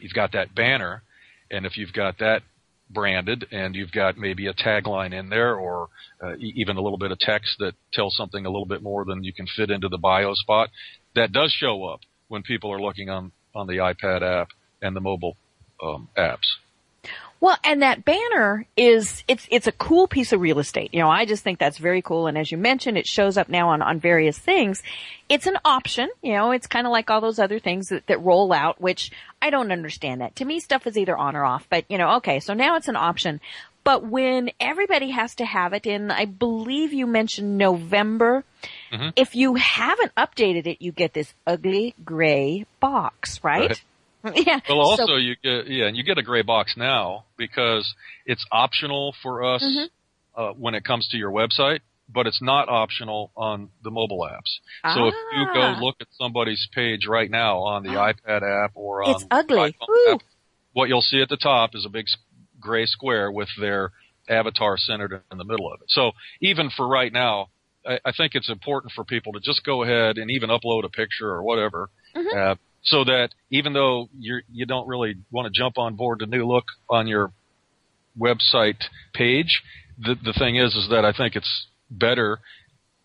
[0.00, 1.02] you've got that banner,
[1.50, 2.42] and if you've got that
[2.90, 5.88] branded and you've got maybe a tagline in there or
[6.22, 9.04] uh, e- even a little bit of text that tells something a little bit more
[9.04, 10.68] than you can fit into the bio spot,
[11.14, 14.48] that does show up when people are looking on, on the iPad app
[14.82, 15.36] and the mobile
[15.82, 16.46] um, apps.
[17.42, 20.94] Well, and that banner is it's it's a cool piece of real estate.
[20.94, 22.28] You know, I just think that's very cool.
[22.28, 24.80] And as you mentioned, it shows up now on on various things.
[25.28, 26.08] It's an option.
[26.22, 29.10] You know, it's kind of like all those other things that, that roll out, which
[29.42, 30.36] I don't understand that.
[30.36, 31.66] To me, stuff is either on or off.
[31.68, 33.40] But you know, okay, so now it's an option.
[33.82, 38.44] But when everybody has to have it in, I believe you mentioned November.
[38.92, 39.08] Mm-hmm.
[39.16, 43.82] If you haven't updated it, you get this ugly gray box, right?
[44.34, 44.60] yeah.
[44.68, 47.92] Well, So- also you get yeah, and you get a gray box now because
[48.26, 49.64] it's optional for us
[50.36, 54.94] uh, when it comes to your website, but it's not optional on the mobile apps.
[54.94, 55.78] So if you go Ah.
[55.80, 59.72] look at somebody's page right now on the iPad app or on It's ugly.
[59.80, 60.20] iPhone app,
[60.72, 62.06] what you'll see at the top is a big
[62.60, 63.90] gray square with their
[64.28, 65.86] avatar centered in the middle of it.
[65.90, 67.48] So even for right now,
[67.84, 70.88] I, I think it's important for people to just go ahead and even upload a
[70.88, 75.78] picture or whatever, uh, so that even though you're you don't really want to jump
[75.78, 77.32] on board the new look on your
[78.18, 78.82] website
[79.14, 79.62] page,
[79.98, 82.40] the the thing is is that I think it's better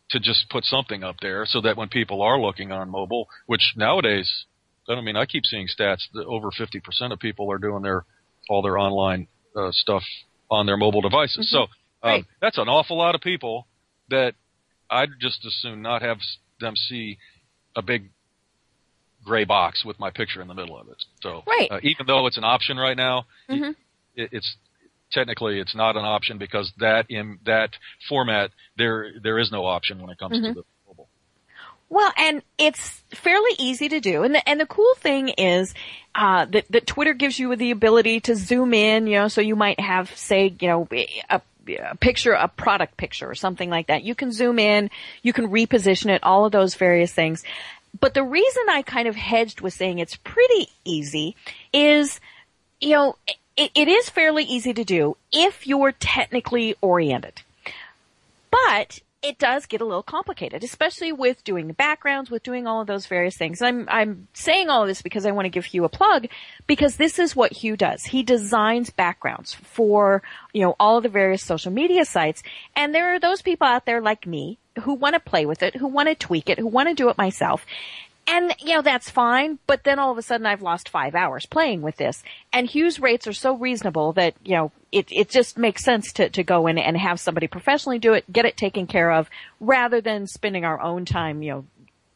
[0.09, 3.73] to just put something up there so that when people are looking on mobile, which
[3.75, 4.45] nowadays,
[4.87, 8.05] I mean, I keep seeing stats that over 50% of people are doing their
[8.49, 10.03] all their online uh, stuff
[10.49, 11.51] on their mobile devices.
[11.51, 11.67] So um,
[12.03, 12.25] Right.
[12.41, 13.67] that's an awful lot of people
[14.09, 14.33] that
[14.89, 16.19] I'd just as soon not have
[16.61, 17.17] them see
[17.75, 18.09] a big
[19.27, 20.97] gray box with my picture in the middle of it.
[21.21, 21.69] So Right.
[21.71, 23.75] uh, even though it's an option right now, Mhm.
[24.15, 24.55] it, it's
[25.11, 27.71] technically it's not an option because that in that
[28.09, 30.47] format there there is no option when it comes Mm-hmm.
[30.47, 31.07] to the mobile.
[31.89, 34.23] Well, and it's fairly easy to do.
[34.23, 35.73] And the, and the cool thing is,
[36.15, 39.55] uh, that, that Twitter gives you the ability to zoom in, you know, so you
[39.55, 41.41] might have, say, you know, a, a
[42.01, 44.03] picture, a product picture or something like that.
[44.03, 44.89] You can zoom in,
[45.21, 47.43] you can reposition it, all of those various things.
[47.99, 51.35] But the reason I kind of hedged with saying it's pretty easy
[51.73, 52.19] is,
[52.79, 53.15] you know,
[53.55, 57.41] it, it is fairly easy to do if you're technically oriented.
[58.51, 62.81] But it does get a little complicated, especially with doing the backgrounds, with doing all
[62.81, 63.61] of those various things.
[63.61, 66.27] I'm, I'm saying all of this because I want to give Hugh a plug
[66.67, 68.05] because this is what Hugh does.
[68.05, 70.21] He designs backgrounds for,
[70.53, 72.43] you know, all of the various social media sites.
[72.75, 75.75] And there are those people out there like me who want to play with it,
[75.75, 77.65] who want to tweak it, who want to do it myself.
[78.29, 81.45] And, you know, that's fine, but then all of a sudden I've lost five hours
[81.45, 82.23] playing with this.
[82.51, 86.29] And Hugh's rates are so reasonable that, you know, it, it just makes sense to,
[86.29, 89.29] to go in and have somebody professionally do it, get it taken care of,
[89.61, 91.65] rather than spending our own time, you know,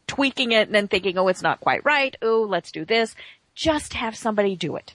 [0.07, 2.17] tweaking it and then thinking, oh, it's not quite right.
[2.21, 3.15] Oh, let's do this.
[3.55, 4.93] Just have somebody do it.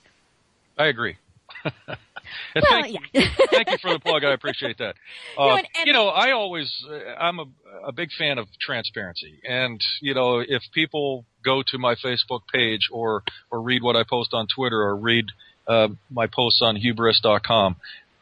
[0.76, 1.16] I agree.
[2.54, 3.20] And Well, thank, yeah.
[3.22, 4.24] you, thank you for the plug.
[4.24, 4.94] I appreciate that.
[5.38, 7.44] Uh, and- and- you know, I always, uh, I'm a,
[7.88, 9.38] a big fan of transparency.
[9.48, 14.02] And, you know, if people go to my Facebook page or, or read what I
[14.08, 15.26] post on Twitter or read
[15.66, 17.76] uh, my posts on hughbriss.com,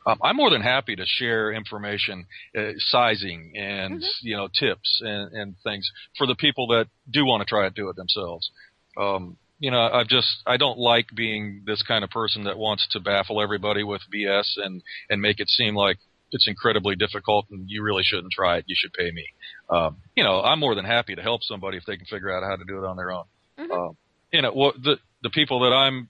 [0.07, 2.27] um, I'm more than happy to share information,
[2.59, 4.27] uh, sizing and, Mm-hmm.
[4.27, 7.75] you know, tips and, and things for the people that do want to try it,
[7.75, 8.51] do it themselves.
[8.99, 12.87] Um, you know, I just I don't like being this kind of person that wants
[12.93, 15.99] to baffle everybody with BS and and make it seem like
[16.33, 18.65] it's incredibly difficult and you really shouldn't try it.
[18.67, 19.27] You should pay me.
[19.71, 22.43] Um, you know, I'm more than happy to help somebody if they can figure out
[22.43, 23.25] how to do it on their own.
[23.59, 23.91] Uh,
[24.33, 26.09] you know, what the the people that I'm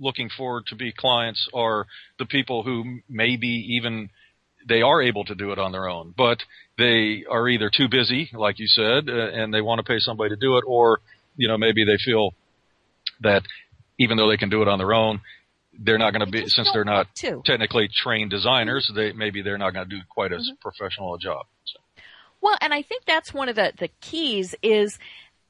[0.00, 1.86] looking for to be clients are
[2.18, 4.10] the people who maybe even
[4.68, 6.38] they are able to do it on their own, but
[6.76, 10.30] they are either too busy, like you said, uh, and they want to pay somebody
[10.30, 11.00] to do it, or
[11.36, 12.34] you know maybe they feel
[13.20, 13.42] that
[13.98, 15.20] even though they can do it on their own,
[15.78, 17.42] they're not going to be since they're not to.
[17.44, 18.86] technically trained designers.
[18.86, 18.96] Mm-hmm.
[18.96, 20.56] They maybe they're not going to do quite as mm-hmm.
[20.60, 21.46] professional a job.
[21.64, 21.78] So,
[22.40, 24.98] Well, and I think that's one of the, the keys is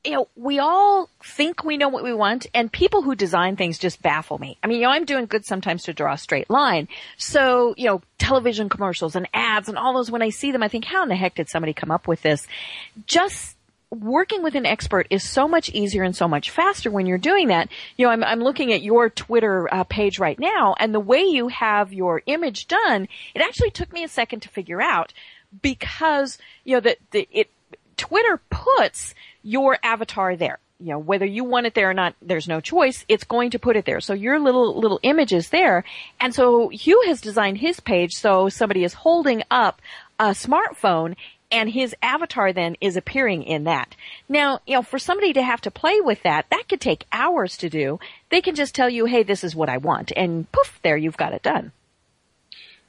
[0.05, 3.79] you know, we all think we know what we want and people who design things
[3.79, 4.57] just baffle me.
[4.63, 6.89] I mean, you know, I'm doing good sometimes to draw a straight line.
[7.17, 10.69] So, you know, television commercials and ads and all those, when I see them, I
[10.69, 12.47] think, how in the heck did somebody come up with this?
[13.07, 13.58] Just
[13.91, 17.49] working with an expert is so much easier and so much faster when you're doing
[17.49, 17.69] that.
[17.97, 21.21] You know, I'm, I'm looking at your Twitter uh, page right now and the way
[21.21, 25.13] you have your image done, it actually took me a second to figure out
[25.63, 27.51] because, you know, that it,
[27.97, 30.59] Twitter puts your avatar there.
[30.81, 33.05] You know, whether you want it there or not, there's no choice.
[33.09, 34.01] It's going to put it there.
[34.01, 35.83] So your little, little image is there.
[36.21, 39.83] And so Hugh has designed his page so somebody is holding up
[40.21, 41.17] a smartphone
[41.51, 43.95] and his avatar then is appearing in that.
[44.29, 47.57] Now, you know, for somebody to have to play with that, that could take hours
[47.59, 47.99] to do.
[48.31, 51.17] They can just tell you, hey, this is what I want, and poof, there you've
[51.17, 51.73] got it done.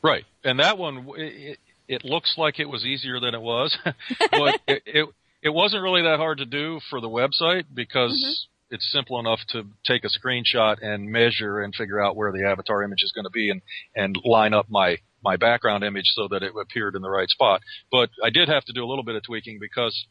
[0.01, 3.77] Right, and that one, it, it looks like it was easier than it was,
[4.31, 5.09] but it, it,
[5.41, 8.11] it wasn't really that hard to do for the website because.
[8.11, 12.45] Mm-hmm it's simple enough to take a screenshot and measure and figure out where the
[12.45, 13.61] avatar image is going to be and
[13.95, 17.61] and line up my my background image so that it appeared in the right spot.
[17.91, 20.07] But I did have to do a little bit of tweaking because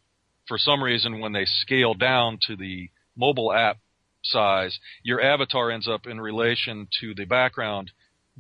[0.46, 3.78] for some reason when they scale down to the mobile app
[4.24, 7.90] size, your avatar ends up in relation to the background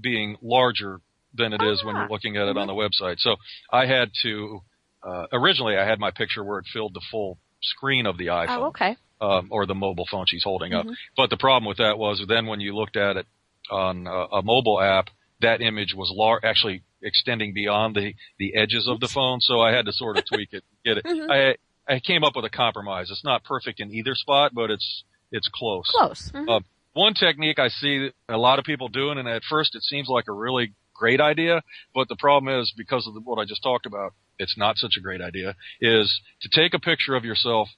[0.00, 1.00] being larger
[1.34, 2.10] than it is when you're ah.
[2.12, 3.18] looking at it on the website.
[3.18, 3.36] So
[3.70, 4.60] I had to
[5.02, 8.58] uh, originally I had my picture where it filled the full screen of the iPhone.
[8.58, 8.96] Oh, okay.
[9.20, 10.84] Um, or the mobile phone she's holding up.
[10.84, 10.94] Mm-hmm.
[11.16, 13.26] But the problem with that was then when you looked at it
[13.70, 15.08] on a, a mobile app,
[15.40, 19.40] that image was lar- actually extending beyond the, the edges of the phone.
[19.40, 21.04] So I had to sort of tweak it, get it.
[21.04, 21.30] Mm-hmm.
[21.30, 23.10] I, I came up with a compromise.
[23.10, 25.88] It's not perfect in either spot, but it's, it's close.
[25.90, 26.30] Close.
[26.34, 26.48] Mm-hmm.
[26.48, 26.60] Uh,
[26.94, 30.24] one technique I see a lot of people doing, and at first it seems like
[30.28, 31.62] a really great idea,
[31.94, 34.94] but the problem is because of the, what I just talked about, it's not such
[34.98, 37.68] a great idea, is to take a picture of yourself,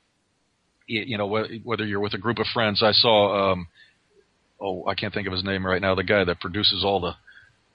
[0.86, 1.26] you know,
[1.62, 2.82] whether you're with a group of friends.
[2.82, 3.68] I saw, um,
[4.60, 7.14] oh, I can't think of his name right now, the guy that produces all the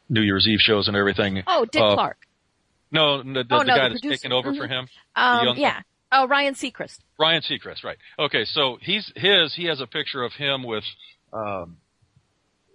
[0.10, 1.44] New Year's Eve shows and everything.
[1.48, 2.18] Oh, Dick uh, Clark.
[2.92, 4.60] No, the, the, oh, the no, guy the that's taking over mm-hmm.
[4.60, 4.88] for him.
[5.16, 5.82] Um, yeah.
[6.12, 7.00] Oh, Ryan Seacrest.
[7.20, 7.98] Ryan Seacrest, right?
[8.18, 9.54] Okay, so he's his.
[9.56, 10.84] He has a picture of him with
[11.34, 11.78] um,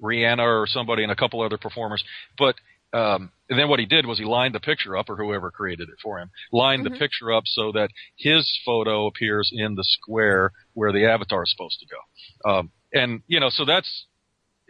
[0.03, 2.05] Rihanna or somebody and a couple other performers.
[2.37, 2.57] But
[2.93, 5.89] um, and then what he did was he lined the picture up, or whoever created
[5.89, 6.95] it for him, lined mm-hmm.
[6.95, 11.53] the picture up so that his photo appears in the square where the avatar is
[11.53, 12.51] supposed to go.
[12.51, 14.07] Um, and you know, so that's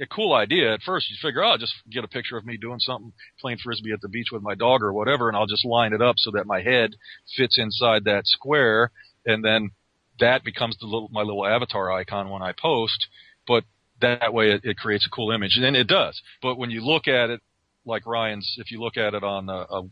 [0.01, 1.11] a cool idea at first.
[1.11, 4.01] You figure, oh, I'll just get a picture of me doing something, playing frisbee at
[4.01, 6.47] the beach with my dog or whatever, and I'll just line it up so that
[6.47, 6.97] my head
[7.37, 8.91] fits inside that square,
[9.27, 9.71] and then
[10.19, 13.07] that becomes the little, my little avatar icon when I post.
[13.47, 13.65] But
[14.01, 16.21] that way, it, it creates a cool image, and it does.
[16.43, 17.41] But when you look at it,
[17.85, 19.83] like Ryan's, if you look at it on a, a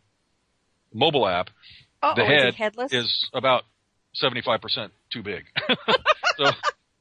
[0.93, 1.49] mobile app,
[2.03, 2.55] Uh-oh, the head
[2.91, 3.65] is, is about
[4.15, 5.45] seventy five percent too big.
[6.37, 6.51] so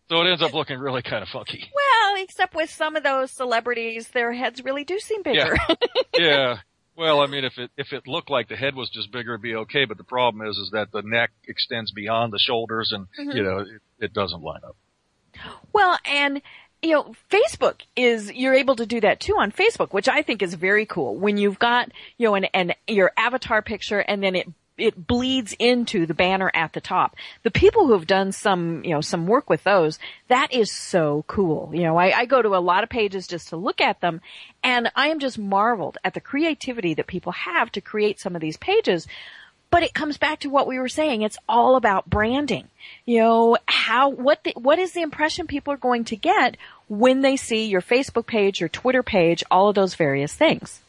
[0.10, 1.70] so it ends up looking really kind of funky.
[1.74, 5.58] Well, except with some of those celebrities, their heads really do seem bigger.
[5.70, 5.76] Yeah.
[6.18, 6.58] yeah.
[6.96, 9.42] Well, I mean, if it if it looked like the head was just bigger, it'd
[9.42, 9.86] be okay.
[9.86, 13.38] But the problem is, is that the neck extends beyond the shoulders, and mm-hmm.
[13.38, 14.76] you know, it, it doesn't line up.
[15.74, 16.42] Well, and
[16.82, 20.42] you know, Facebook is, you're able to do that too on Facebook, which I think
[20.42, 21.16] is very cool.
[21.16, 24.48] When you've got, you know, an, an, your avatar picture and then it
[24.78, 27.16] it bleeds into the banner at the top.
[27.44, 29.98] The people who have done some, you know, some work with those,
[30.28, 31.72] that is so cool.
[31.74, 34.22] You know, I, I go to a lot of pages just to look at them
[34.64, 38.42] and I am just marveled at the creativity that people have to create some of
[38.42, 39.08] these pages.
[39.70, 41.24] But it comes back to what we were saying.
[41.24, 42.70] It's all about branding.
[43.06, 46.56] You know, how, what, the, what is the impression people are going to get
[46.88, 50.80] when they see your Facebook page, your Twitter page, all of those various things?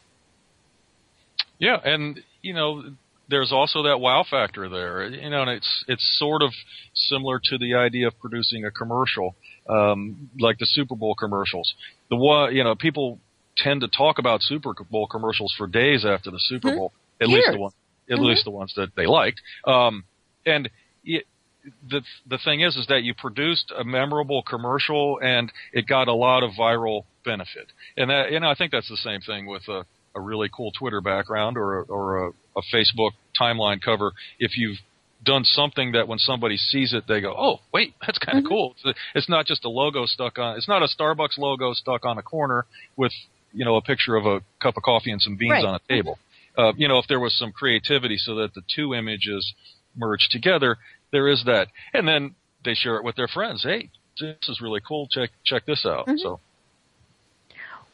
[1.57, 2.93] Yeah, and you know,
[3.29, 5.07] there's also that wow factor there.
[5.07, 6.51] You know, and it's it's sort of
[6.93, 9.35] similar to the idea of producing a commercial,
[9.69, 11.73] um, like the Super Bowl commercials.
[12.09, 13.19] The one, you know, people
[13.57, 16.77] tend to talk about Super Bowl commercials for days after the Super mm-hmm.
[16.77, 16.93] Bowl.
[17.21, 17.39] At Years.
[17.39, 17.71] least the one,
[18.09, 18.25] at mm-hmm.
[18.25, 19.41] least the ones that they liked.
[19.65, 20.05] Um,
[20.45, 20.69] and
[21.03, 21.25] it,
[21.89, 26.13] the the thing is, is that you produced a memorable commercial and it got a
[26.13, 27.67] lot of viral benefit.
[27.97, 30.71] And that, you know, I think that's the same thing with a, a really cool
[30.71, 34.77] Twitter background or a, or a a Facebook timeline cover if you've
[35.23, 38.53] done something that when somebody sees it, they go, "Oh, wait, that's kind of mm-hmm.
[38.53, 40.57] cool." It's, it's, not just a logo stuck on.
[40.57, 43.11] It's not a Starbucks logo stuck on a corner with
[43.51, 45.65] you know a picture of a cup of coffee and some beans right.
[45.65, 46.17] on a table.
[46.57, 46.61] Mm-hmm.
[46.61, 49.53] Uh, you know, if there was some creativity so that the two images
[49.95, 50.77] merge together,
[51.11, 53.63] there is that, and then they share it with their friends.
[53.63, 53.89] Hey,
[54.19, 55.07] this is really cool.
[55.07, 56.07] Check check this out.
[56.07, 56.17] Mm-hmm.
[56.17, 56.39] So.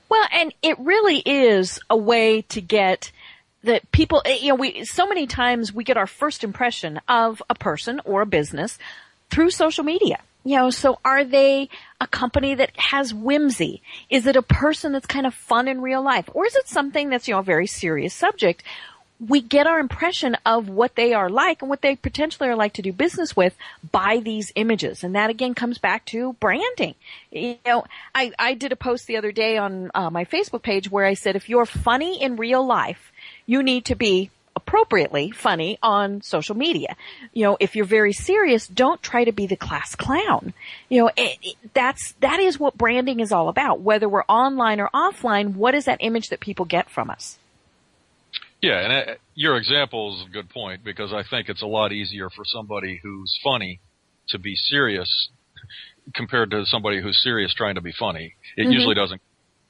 [0.07, 3.11] Well, and it really is a way to get
[3.65, 7.41] that people, eh, you know, we, so many times we get our first impression of
[7.49, 8.77] a person or a business
[9.29, 10.19] through social media.
[10.43, 13.81] You know, so are they a company that has whimsy?
[14.11, 16.29] Is it a person that's kind of fun in real life?
[16.33, 18.61] Or is it something that's, you know, a very serious subject?
[19.19, 22.73] We get our impression of what they are like and what they potentially are like
[22.73, 23.55] to do business with
[23.91, 25.03] by these images.
[25.03, 26.93] And that again comes back to branding.
[27.31, 30.91] You know, I, I did a post the other day on uh, my Facebook page
[30.91, 33.11] where I said if you're funny in real life,
[33.45, 36.95] you need to be appropriately funny on social media.
[37.33, 40.53] You know, if you're very serious, don't try to be the class clown.
[40.89, 43.81] You know, it, it, that's, that is what branding is all about.
[43.81, 47.37] Whether we're online or offline, what is that image that people get from us?
[48.61, 51.91] Yeah, and uh, your example is a good point because I think it's a lot
[51.91, 53.79] easier for somebody who's funny
[54.29, 55.29] to be serious
[56.13, 58.33] compared to somebody who's serious trying to be funny.
[58.57, 58.71] It mm-hmm.
[58.71, 59.21] usually doesn't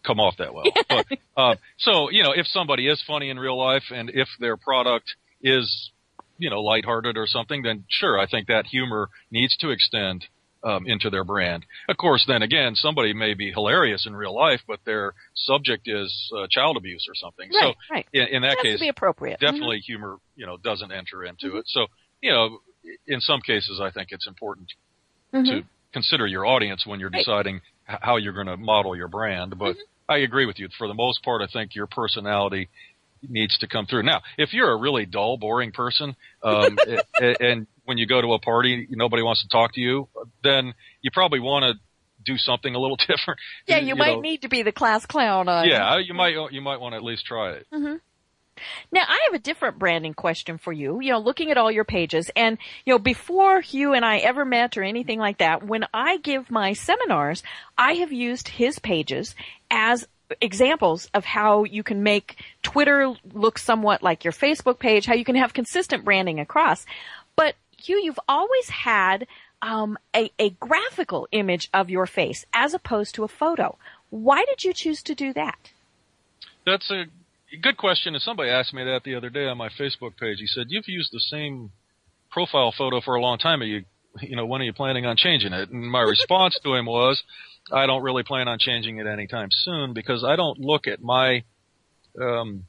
[0.06, 0.66] come off that well.
[0.90, 4.58] but, uh, so, you know, if somebody is funny in real life and if their
[4.58, 5.92] product is,
[6.38, 10.26] you know, lighthearted or something, then sure, I think that humor needs to extend
[10.66, 11.66] um, into their brand.
[11.88, 16.32] Of course, then again, somebody may be hilarious in real life, but their subject is
[16.36, 17.50] uh, child abuse or something.
[17.54, 18.08] Right, so right.
[18.12, 19.40] in, in that case, be appropriate.
[19.40, 19.94] definitely mm-hmm.
[19.94, 21.58] humor, you know, doesn't enter into mm-hmm.
[21.58, 21.66] it.
[21.68, 21.86] So,
[22.22, 22.60] you know,
[23.08, 24.72] in some cases, I think it's important
[25.34, 25.46] mm-hmm.
[25.46, 25.62] to
[25.94, 29.58] consider your audience when you're deciding h- how you're going to model your brand.
[29.60, 29.78] But
[30.08, 30.70] I agree with you.
[30.78, 32.70] For the most part, I think your personality
[33.28, 34.04] needs to come through.
[34.04, 36.78] Now, if you're a really dull, boring person, um,
[37.22, 40.08] a- and when you go to a party, nobody wants to talk to you,
[40.44, 41.74] then you probably want to
[42.24, 43.40] do something a little different.
[43.68, 44.22] Yeah, you, might know.
[44.22, 45.68] need to be the class clown on.
[45.68, 46.36] Yeah, you might.
[46.52, 47.68] You might want to at least try it.
[48.92, 51.00] Now, I have a different branding question for you.
[51.02, 54.46] You know, looking at all your pages and, you know, before Hugh and I ever
[54.46, 57.44] met or anything like that, when I give my seminars,
[57.78, 59.36] I have used his pages
[59.70, 60.08] as
[60.42, 65.26] examples of how you can make Twitter look somewhat like your Facebook page, how you
[65.26, 66.86] can have consistent branding across.
[67.36, 69.28] But Hugh, you've always had
[69.62, 73.78] um, a, a graphical image of your face as opposed to a photo.
[74.10, 75.58] Why did you choose to do that?
[76.66, 77.06] That's a
[77.62, 78.14] good question.
[78.14, 80.40] And somebody asked me that the other day on my Facebook page.
[80.40, 81.72] He said, "You've used the same
[82.32, 83.62] profile photo for a long time.
[83.62, 83.86] Are you,
[84.22, 87.24] you know, when are you planning on changing it?" And my response to him was,
[87.72, 91.44] "I don't really plan on changing it anytime soon because I don't look at my,
[92.22, 92.66] um,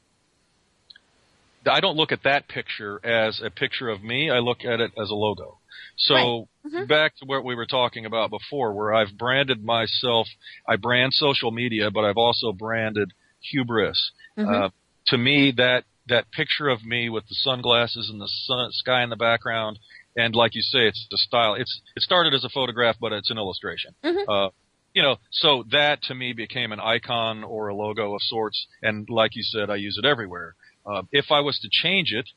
[1.65, 4.29] I don't look at that picture as a picture of me.
[4.29, 5.59] I look at it as a logo.
[5.97, 6.47] So
[6.85, 10.27] back to what we were talking about before, where I've branded myself.
[10.67, 13.11] I brand social media, but I've also branded
[13.51, 14.11] Hugh Briss.
[14.47, 14.69] Uh,
[15.07, 19.09] to me, that that picture of me with the sunglasses and the sun, sky in
[19.09, 19.77] the background,
[20.15, 21.55] and like you say, it's the style.
[21.55, 23.93] It's it started as a photograph, but it's an illustration.
[24.27, 24.49] Uh,
[24.93, 28.67] you know, so that to me became an icon or a logo of sorts.
[28.81, 30.55] And like you said, I use it everywhere.
[30.85, 32.27] Uh, if I was to change it,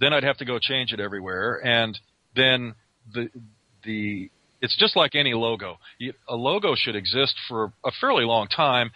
[0.00, 1.98] then I'd have to go change it everywhere, and
[2.34, 2.74] then
[3.12, 3.30] the
[3.84, 4.30] the
[4.60, 5.78] it's just like any logo.
[5.98, 8.92] You, a logo should exist for a fairly long time.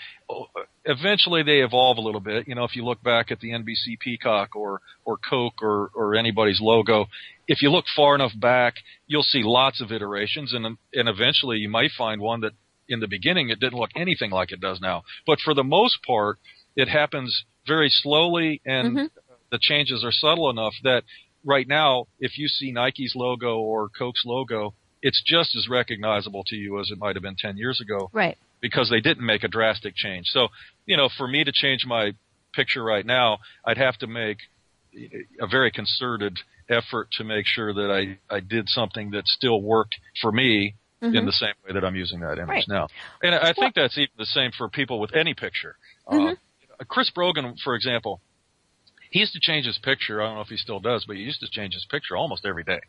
[0.84, 2.48] Eventually, they evolve a little bit.
[2.48, 6.14] You know, if you look back at the NBC Peacock or or Coke or or
[6.14, 7.06] anybody's logo,
[7.48, 8.74] if you look far enough back,
[9.06, 12.52] you'll see lots of iterations, and and eventually you might find one that
[12.88, 15.02] in the beginning it didn't look anything like it does now.
[15.26, 16.38] But for the most part,
[16.76, 19.06] it happens very slowly, and mm-hmm.
[19.50, 21.02] the changes are subtle enough that
[21.44, 26.56] right now, if you see Nike's logo or Coke's logo, it's just as recognizable to
[26.56, 28.36] you as it might have been 10 years ago Right.
[28.60, 30.26] Because they didn't make a drastic change.
[30.26, 30.48] So,
[30.86, 32.12] you know, for me to change my
[32.54, 34.38] picture right now, I'd have to make
[35.40, 36.38] a very concerted
[36.68, 41.24] effort to make sure that I, I did something that still worked for me in
[41.24, 42.64] the same way that I'm using that image Right.
[42.68, 42.88] now.
[43.22, 45.76] And I think that's even the same for people with any picture.
[46.10, 46.34] Uh,
[46.88, 48.20] Chris Brogan, for example,
[49.10, 50.20] he used to change his picture.
[50.20, 52.44] I don't know if he still does, but he used to change his picture almost
[52.44, 52.80] every day.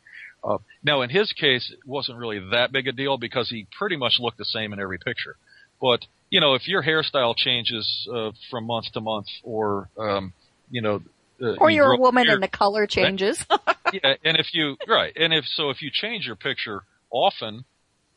[0.43, 3.97] Uh, now, in his case, it wasn't really that big a deal because he pretty
[3.97, 5.35] much looked the same in every picture.
[5.81, 10.33] But you know, if your hairstyle changes uh, from month to month, or um,
[10.69, 11.01] you know,
[11.41, 13.45] uh, Or you you're a woman beard- and the color changes.
[13.93, 17.63] yeah, and if you right, and if so, if you change your picture often,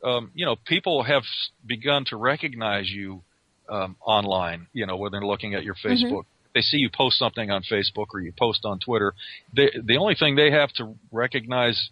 [0.03, 1.23] um, you know, people have
[1.65, 3.23] begun to recognize you
[3.69, 4.67] um, online.
[4.73, 8.07] You know, when they're looking at your Facebook, they see you post something on Facebook
[8.13, 9.15] or you post on Twitter.
[9.55, 11.91] They, the only thing they have to recognize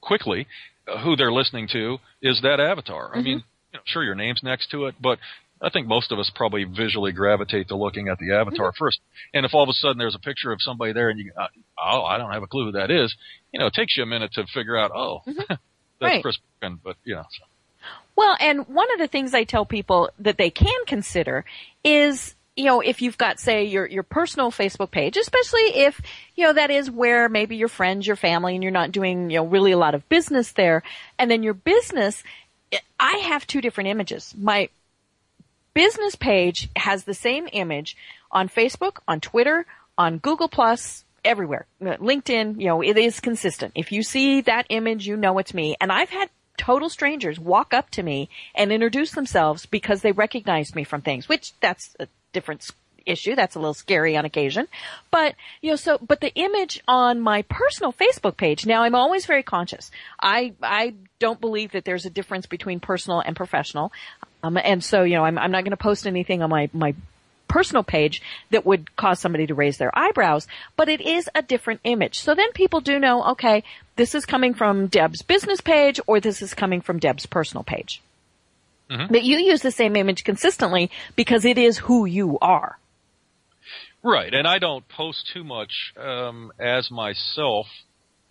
[0.00, 0.46] quickly
[0.86, 3.10] uh, who they're listening to is that avatar.
[3.14, 3.44] I mean,
[3.76, 5.18] know, sure, your name's next to it, but
[5.60, 9.00] I think most of us probably visually gravitate to looking at the avatar first.
[9.32, 11.46] And if all of a sudden there's a picture of somebody there and you, uh,
[11.82, 13.14] oh, I don't have a clue who that is,
[13.52, 15.60] you know, it takes you a minute to figure out, oh, that's
[16.00, 16.22] Right.
[16.22, 16.38] Chris
[16.84, 17.44] but you know, so.
[18.16, 21.44] Well, and one of the things I tell people that they can consider
[21.84, 26.00] is you know, if you've got, say, your, your personal Facebook page, especially if,
[26.36, 29.36] you know, that is where maybe your friends, your family, and you're not doing, you
[29.36, 30.82] know, really a lot of business there.
[31.18, 32.24] And then your business,
[32.98, 34.34] I have two different images.
[34.36, 34.68] My
[35.74, 37.96] business page has the same image
[38.30, 39.66] on Facebook, on Twitter,
[39.98, 41.66] on Google Plus, everywhere.
[41.82, 43.72] LinkedIn, you know, it is consistent.
[43.74, 45.76] If you see that image, you know it's me.
[45.80, 50.74] And I've had total strangers walk up to me and introduce themselves because they recognized
[50.74, 52.62] me from things, which that's a different
[53.06, 53.34] issue.
[53.34, 54.68] That's a little scary on occasion.
[55.10, 59.26] But, you know, so, but the image on my personal Facebook page, now I'm always
[59.26, 59.90] very conscious.
[60.20, 63.92] I, I don't believe that there's a difference between personal and professional.
[64.42, 66.94] Um, and so, you know, I'm, I'm not going to post anything on my, my
[67.48, 70.46] personal page that would cause somebody to raise their eyebrows,
[70.76, 72.20] but it is a different image.
[72.20, 73.64] So then people do know, okay,
[73.96, 78.02] this is coming from Deb's business page or this is coming from Deb's personal page.
[78.90, 79.12] Mm-hmm.
[79.12, 82.78] But you use the same image consistently because it is who you are.
[84.06, 87.66] Right, and I don't post too much um, as myself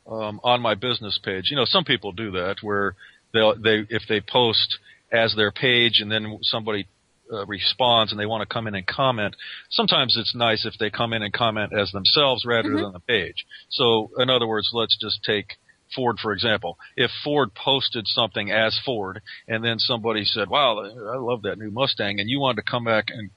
[0.09, 1.47] um, on my business page.
[1.49, 2.95] You know, some people do that where
[3.33, 4.77] they they if they post
[5.11, 6.87] as their page and then somebody
[7.29, 9.35] uh, responds and they want to come in and comment,
[9.69, 12.83] sometimes it's nice if they come in and comment as themselves rather mm-hmm.
[12.83, 13.45] than the page.
[13.69, 15.57] So, in other words, let's just take
[15.93, 16.77] Ford, for example.
[16.95, 21.69] If Ford posted something as Ford and then somebody said, wow, I love that new
[21.69, 23.29] Mustang, and you wanted to come back and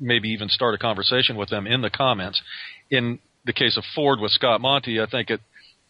[0.00, 2.42] maybe even start a conversation with them in the comments.
[2.90, 5.40] In the case of Ford with Scott Monty, I think it,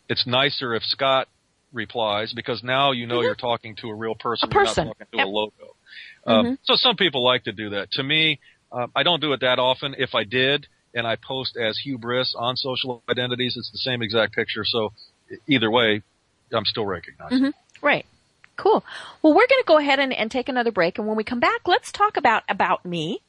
[0.09, 1.29] it's nicer if Scott
[1.73, 3.25] replies because now you know mm-hmm.
[3.25, 4.49] you're talking to a real person.
[4.49, 4.87] A person.
[4.87, 5.27] Not talking to yep.
[5.27, 5.77] a logo.
[6.27, 6.55] Um, mm-hmm.
[6.65, 7.91] So some people like to do that.
[7.93, 8.41] To me,
[8.73, 9.95] uh, I don't do it that often.
[9.99, 14.03] If I did, and I post as Hugh Briss on social identities, it's the same
[14.03, 14.65] exact picture.
[14.65, 14.93] So
[15.49, 16.03] either way,
[16.53, 17.35] I'm still recognized.
[17.35, 17.87] Mm-hmm.
[17.87, 18.07] Right.
[18.57, 18.85] Cool.
[19.21, 20.99] Well, we're going to go ahead and, and, take another break.
[20.99, 23.21] And when we come back, let's talk about About Me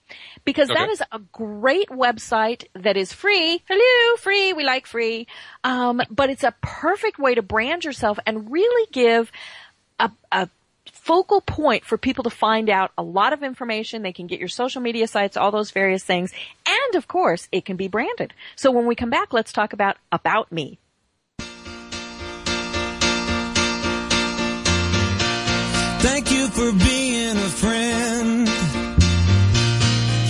[0.43, 0.79] because okay.
[0.79, 3.63] that is a great website that is free.
[3.67, 4.53] Hello, free.
[4.53, 5.25] We like free.
[5.63, 9.31] Um, but it's a perfect way to brand yourself and really give
[9.99, 10.47] a, a
[10.91, 14.03] focal point for people to find out a lot of information.
[14.03, 16.33] They can get your social media sites, all those various things.
[16.67, 18.33] And of course, it can be branded.
[18.55, 20.77] So when we come back, let's talk about About Me.
[26.07, 28.47] Thank you for being a friend.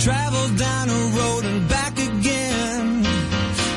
[0.00, 3.04] Travel down a road and back again.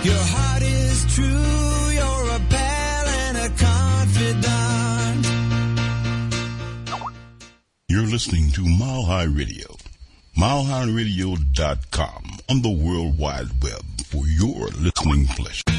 [0.03, 5.25] Your heart is true, you're a pal and a confidant.
[7.89, 9.75] You're listening to Mile High Radio.
[10.37, 15.78] MileHighRadio.com on the World Wide Web for your listening pleasure.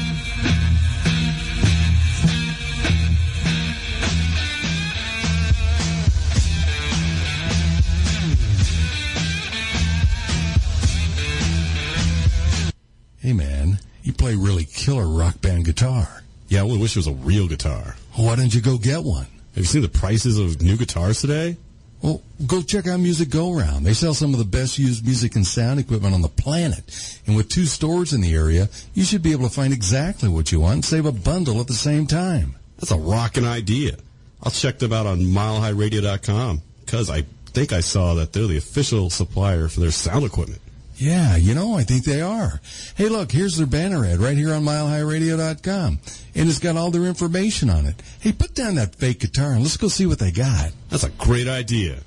[13.21, 16.23] Hey man, you play really killer rock band guitar.
[16.47, 17.95] Yeah, I wish it was a real guitar.
[18.15, 19.27] Why don't you go get one?
[19.53, 21.57] Have you seen the prices of new guitars today?
[22.01, 23.85] Well, go check out Music Go Round.
[23.85, 26.83] They sell some of the best used music and sound equipment on the planet.
[27.27, 30.51] And with two stores in the area, you should be able to find exactly what
[30.51, 32.55] you want and save a bundle at the same time.
[32.77, 33.97] That's a rocking idea.
[34.41, 39.11] I'll check them out on milehighradio.com because I think I saw that they're the official
[39.11, 40.59] supplier for their sound equipment.
[40.97, 42.61] Yeah, you know, I think they are.
[42.95, 45.99] Hey, look, here's their banner ad right here on milehighradio.com.
[46.35, 47.95] And it's got all their information on it.
[48.19, 50.71] Hey, put down that fake guitar and let's go see what they got.
[50.89, 51.99] That's a great idea.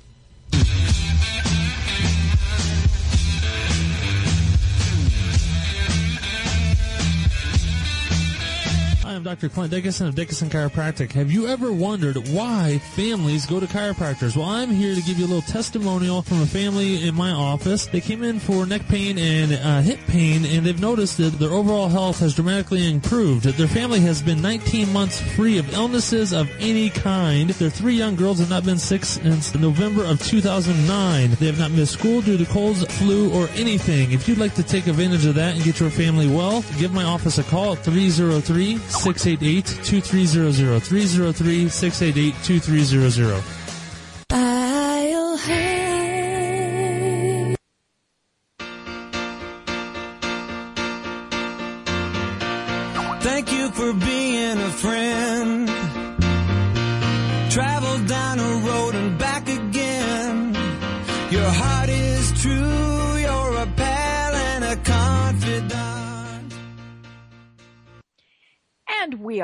[9.15, 9.47] I'm Dr.
[9.47, 11.13] Clint Dickinson of Dickinson Chiropractic.
[11.13, 14.35] Have you ever wondered why families go to chiropractors?
[14.35, 17.85] Well, I'm here to give you a little testimonial from a family in my office.
[17.85, 21.51] They came in for neck pain and uh, hip pain, and they've noticed that their
[21.51, 23.45] overall health has dramatically improved.
[23.45, 27.51] Their family has been 19 months free of illnesses of any kind.
[27.51, 31.37] Their three young girls have not been sick since November of 2009.
[31.39, 34.11] They have not missed school due to colds, flu, or anything.
[34.11, 37.05] If you'd like to take advantage of that and get your family well, give my
[37.05, 38.75] office a call at 303
[39.05, 40.79] 688 2300.
[40.79, 43.64] 303 688 2300.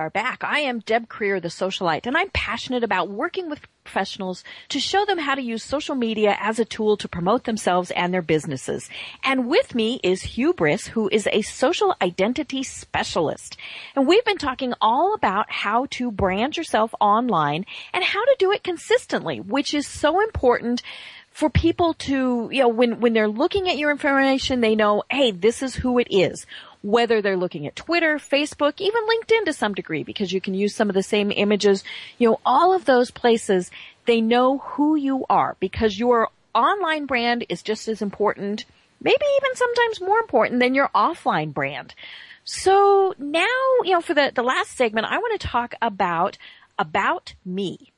[0.01, 0.43] Are back.
[0.43, 5.05] I am Deb Krier, the socialite, and I'm passionate about working with professionals to show
[5.05, 8.89] them how to use social media as a tool to promote themselves and their businesses.
[9.23, 13.57] And with me is Hugh Briss, who is a social identity specialist.
[13.95, 18.51] And we've been talking all about how to brand yourself online and how to do
[18.51, 20.81] it consistently, which is so important
[21.29, 25.29] for people to, you know, when, when they're looking at your information, they know, hey,
[25.29, 26.47] this is who it is
[26.83, 30.75] whether they're looking at Twitter, Facebook, even LinkedIn to some degree, because you can use
[30.75, 31.83] some of the same images.
[32.17, 33.69] You know, all of those places,
[34.05, 38.65] they know who you are because your online brand is just as important,
[39.01, 41.93] maybe even sometimes more important than your offline brand.
[42.43, 43.45] So now,
[43.83, 46.37] you know, for the, the last segment, I want to talk about,
[46.77, 47.91] about me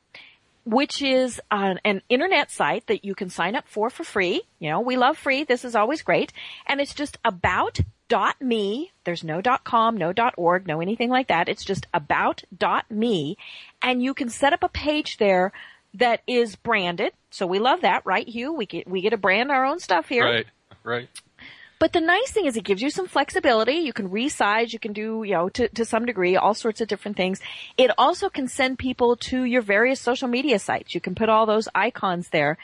[0.65, 4.41] which is an, an, internet site that you can sign up for for free.
[4.59, 5.43] You know, we love free.
[5.43, 6.31] This is always great.
[6.67, 7.79] And it's just about
[8.13, 8.91] dot me.
[9.05, 11.49] There's no dot com, no dot org, no anything like that.
[11.49, 13.37] It's just about dot me.
[13.81, 15.51] And you can set up a page there
[15.95, 17.13] that is branded.
[17.31, 18.53] So we love that, right, Hugh?
[18.53, 20.25] We get, we get to brand our own stuff here.
[20.25, 20.47] Right,
[20.83, 21.09] right.
[21.79, 23.77] But the nice thing is it gives you some flexibility.
[23.87, 26.87] You can resize, you can do, you know, to, to some degree, all sorts of
[26.87, 27.41] different things.
[27.77, 30.93] It also can send people to your various social media sites.
[30.95, 32.57] You can put all those icons there.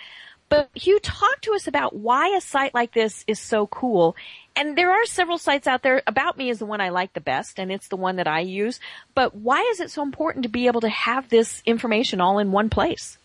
[0.50, 4.16] But Hugh, talk to us about why a site like this is so cool.
[4.56, 6.02] And there are several sites out there.
[6.08, 8.40] About Me is the one I like the best, and it's the one that I
[8.40, 8.80] use.
[9.14, 12.52] But why is it so important to be able to have this information all in
[12.52, 13.20] one place?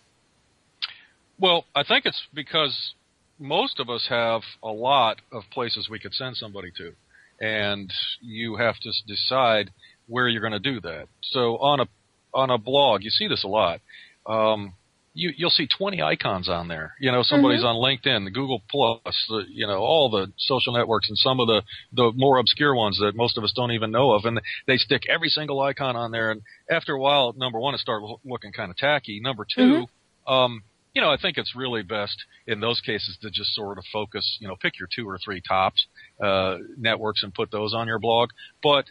[1.38, 2.92] Well, I think it's because
[3.38, 6.92] most of us have a lot of places we could send somebody to,
[7.40, 9.70] and you have to decide
[10.06, 11.08] where you're going to do that.
[11.22, 11.86] So on a
[12.34, 13.80] on a blog, you see this a lot.
[14.26, 14.74] Um,
[15.14, 16.94] you, you'll see 20 icons on there.
[17.00, 17.68] You know, somebody's mm-hmm.
[17.68, 21.46] on LinkedIn, the Google Plus, the, you know, all the social networks and some of
[21.46, 21.62] the,
[21.92, 24.24] the more obscure ones that most of us don't even know of.
[24.24, 26.32] And they stick every single icon on there.
[26.32, 29.20] And after a while, number one, it starts looking kind of tacky.
[29.22, 30.32] Number 2 mm-hmm.
[30.32, 30.62] um,
[30.94, 34.38] you know, I think it's really best in those cases to just sort of focus,
[34.40, 35.84] you know, pick your two or three tops,
[36.22, 38.30] uh, networks and put those on your blog.
[38.62, 38.84] But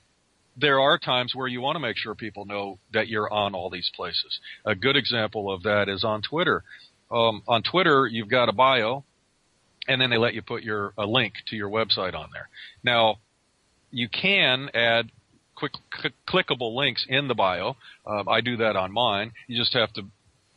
[0.58, 3.70] there are times where you want to make sure people know that you're on all
[3.70, 4.40] these places.
[4.66, 6.64] A good example of that is on Twitter.
[7.12, 9.04] Um, on Twitter, you've got a bio,
[9.88, 12.50] and then they let you put your a link to your website on there.
[12.84, 13.18] Now,
[13.92, 15.12] you can add
[15.56, 15.74] quick
[16.28, 17.76] clickable links in the bio.
[18.06, 19.34] Uh, I do that on mine.
[19.48, 20.04] You just have to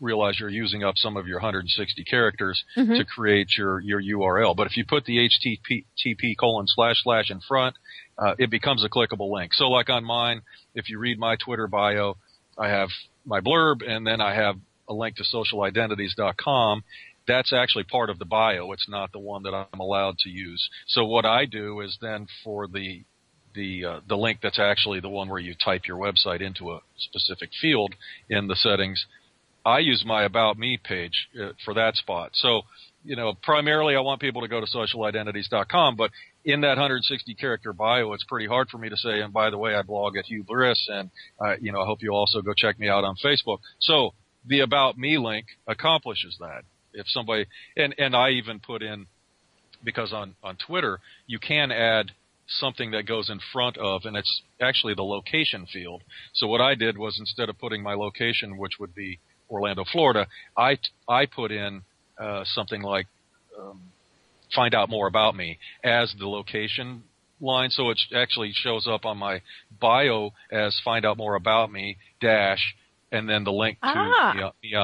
[0.00, 2.94] realize you're using up some of your 160 characters mm-hmm.
[2.94, 4.56] to create your your URL.
[4.56, 7.76] But if you put the HTTP colon slash slash in front,
[8.18, 9.52] uh, it becomes a clickable link.
[9.54, 10.42] So like on mine,
[10.74, 12.16] if you read my Twitter bio,
[12.58, 12.88] I have
[13.24, 14.56] my blurb and then I have
[14.88, 16.84] a link to socialidentities.com.
[17.26, 18.72] That's actually part of the bio.
[18.72, 20.68] It's not the one that I'm allowed to use.
[20.86, 23.04] So what I do is then for the
[23.54, 26.80] the uh, the link that's actually the one where you type your website into a
[26.98, 27.94] specific field
[28.28, 29.04] in the settings.
[29.64, 32.30] I use my about me page uh, for that spot.
[32.34, 32.62] So,
[33.06, 36.10] you know, primarily I want people to go to socialidentities.com, but
[36.44, 39.58] in that 160 character bio, it's pretty hard for me to say, and by the
[39.58, 42.52] way, I blog at Hugh Briss, and, uh, you know, I hope you also go
[42.54, 43.58] check me out on Facebook.
[43.80, 44.12] So
[44.46, 46.62] the About Me link accomplishes that.
[46.92, 47.46] If somebody,
[47.76, 49.06] and, and I even put in,
[49.84, 52.12] because on, on Twitter, you can add
[52.48, 56.02] something that goes in front of, and it's actually the location field.
[56.32, 59.18] So what I did was instead of putting my location, which would be
[59.50, 60.26] Orlando, Florida,
[60.56, 60.78] I,
[61.08, 61.82] I put in,
[62.18, 63.06] uh, something like,
[63.58, 63.80] um,
[64.54, 67.02] find out more about me as the location
[67.40, 67.70] line.
[67.70, 69.42] So it actually shows up on my
[69.80, 72.74] bio as find out more about me dash
[73.12, 74.32] and then the link to ah.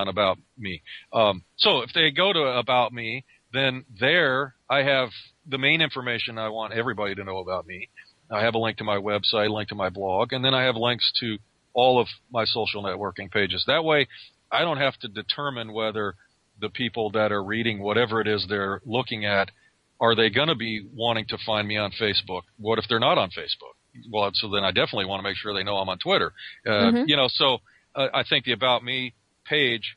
[0.09, 0.83] About me.
[1.13, 5.09] Um, so if they go to about me, then there I have
[5.47, 7.89] the main information I want everybody to know about me.
[8.31, 10.63] I have a link to my website, a link to my blog, and then I
[10.63, 11.39] have links to
[11.75, 13.65] all of my social networking pages.
[13.67, 14.09] That way
[14.51, 16.15] I don't have to determine whether
[16.63, 19.51] the people that are reading whatever it is they're looking at
[20.01, 22.43] are they going to be wanting to find me on Facebook?
[22.59, 23.77] What if they're not on Facebook?
[24.11, 26.33] Well, so then I definitely want to make sure they know I'm on Twitter.
[26.67, 27.05] Uh, mm-hmm.
[27.07, 27.59] You know, so
[27.95, 29.97] uh, I think the About Me page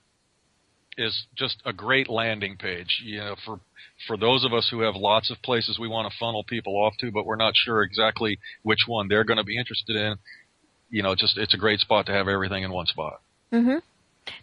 [0.98, 3.02] is just a great landing page.
[3.04, 3.60] You know, for
[4.08, 6.94] for those of us who have lots of places we want to funnel people off
[7.00, 10.16] to, but we're not sure exactly which one they're going to be interested in.
[10.92, 13.22] You know, just it's a great spot to have everything in one spot.
[13.52, 13.78] Mm-hmm.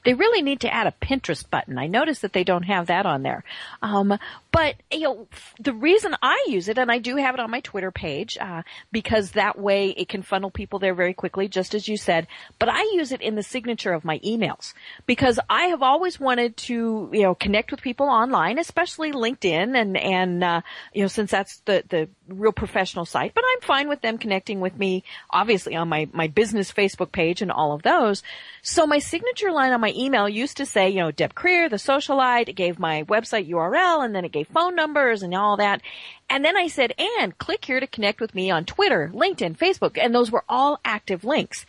[0.04, 1.78] They really need to add a Pinterest button.
[1.78, 3.44] I noticed that they don't have that on there.
[3.82, 4.18] Um,
[4.52, 5.28] But you know,
[5.58, 8.62] the reason I use it, and I do have it on my Twitter page, uh,
[8.92, 12.26] because that way it can funnel people there very quickly, just as you said.
[12.58, 14.74] But I use it in the signature of my emails
[15.06, 19.96] because I have always wanted to, you know, connect with people online, especially LinkedIn, and
[19.96, 20.60] and uh,
[20.92, 23.34] you know, since that's the the real professional site.
[23.34, 27.40] But I'm fine with them connecting with me, obviously on my my business Facebook page
[27.40, 28.22] and all of those.
[28.60, 31.76] So my signature line on my email used to say, you know, Deb Krier, the
[31.76, 32.48] socialite.
[32.48, 35.82] It gave my website URL, and then it gave phone numbers and all that.
[36.28, 39.98] And then I said, and click here to connect with me on Twitter, LinkedIn, Facebook,
[39.98, 41.66] and those were all active links.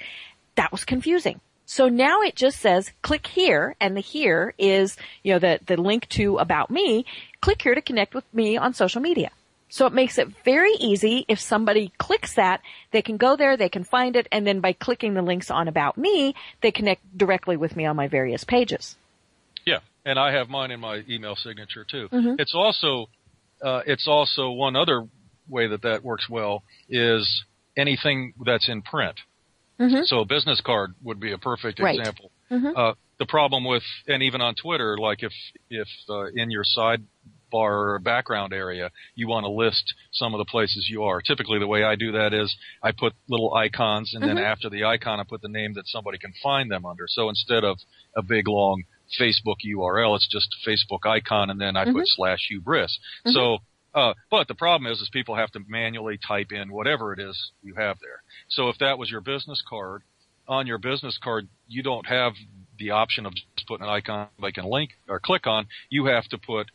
[0.55, 1.41] That was confusing.
[1.65, 5.77] So now it just says click here and the here is, you know, the, the
[5.77, 7.05] link to about me.
[7.41, 9.31] Click here to connect with me on social media.
[9.69, 11.25] So it makes it very easy.
[11.27, 12.61] If somebody clicks that,
[12.91, 15.67] they can go there, they can find it, and then by clicking the links on
[15.67, 18.95] about me, they connect directly with me on my various pages.
[20.05, 22.09] And I have mine in my email signature too.
[22.39, 23.07] It's also
[23.63, 25.07] uh, it's also one other
[25.47, 27.43] way that that works well is
[27.77, 29.17] anything that's in print.
[30.05, 31.97] So a business card would be a perfect Right.
[31.97, 32.31] example.
[32.75, 35.31] Uh, the problem with and even on Twitter, like if
[35.69, 36.99] if uh, in your sidebar
[37.53, 41.21] or background area you want to list some of the places you are.
[41.21, 44.83] Typically, the way I do that is I put little icons, and then after the
[44.83, 47.05] icon, I put the name that somebody can find them under.
[47.07, 47.77] So instead of
[48.15, 48.83] a big long
[49.19, 52.91] Facebook URL, it's just a Facebook icon, and then I put slash hughbriss.
[53.33, 53.57] So,
[53.93, 57.51] uh, but the problem is, is people have to manually type in whatever it is
[57.61, 58.23] you have there.
[58.49, 60.01] So if that was your business card,
[60.47, 62.33] on your business card, you don't have
[62.79, 65.67] the option of just putting an icon they can link or click on.
[65.89, 66.67] You have to put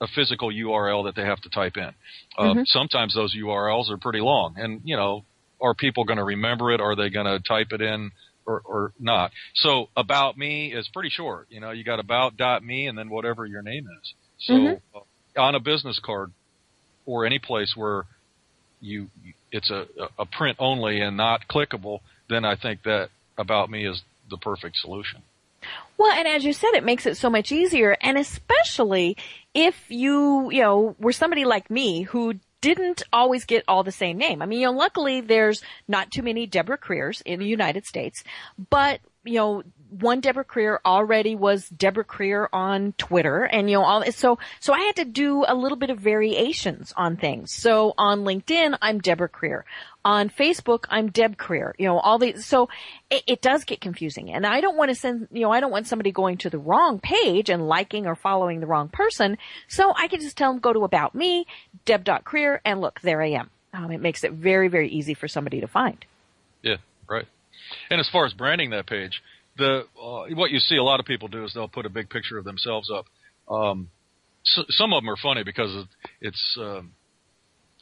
[0.00, 1.90] a physical URL that they have to type in.
[2.38, 5.24] Uh, Sometimes those URLs are pretty long, and you know,
[5.60, 6.80] are people going to remember it?
[6.80, 8.10] Are they going to type it in
[8.46, 9.32] or, or not?
[9.54, 11.46] So about me is pretty short.
[11.50, 14.14] You know, you got about dot me and then whatever your name is.
[14.40, 16.32] So uh, on a business card
[17.06, 18.04] or any place where
[18.80, 19.08] you
[19.52, 19.86] it's a,
[20.18, 24.76] a print only and not clickable, then I think that about me is the perfect
[24.76, 25.22] solution.
[25.98, 29.16] Well, and as you said, it makes it so much easier, and especially
[29.52, 34.18] if you, you know, were somebody like me who didn't always get all the same
[34.18, 34.42] name.
[34.42, 38.22] I mean, you know, luckily there's not too many Deborah Kriers in the United States,
[38.68, 43.84] but you know, one Deborah Krier already was Deborah Krier on Twitter and you know,
[43.84, 47.52] all, so, so I had to do a little bit of variations on things.
[47.52, 49.62] So on LinkedIn, I'm Deborah Krier.
[50.02, 51.72] On Facebook, I'm Deb Krier.
[51.78, 52.68] You know, all these, so
[53.10, 55.70] it, it does get confusing and I don't want to send, you know, I don't
[55.70, 59.36] want somebody going to the wrong page and liking or following the wrong person.
[59.68, 61.46] So I can just tell them go to about me,
[61.84, 63.50] deb.krier and look, there I am.
[63.72, 66.04] Um, it makes it very, very easy for somebody to find.
[66.62, 66.76] Yeah,
[67.08, 67.26] right.
[67.90, 69.22] And as far as branding that page,
[69.60, 72.10] the uh, what you see a lot of people do is they'll put a big
[72.10, 73.06] picture of themselves up.
[73.52, 73.88] Um,
[74.44, 75.70] so, some of them are funny because
[76.20, 76.92] it's um,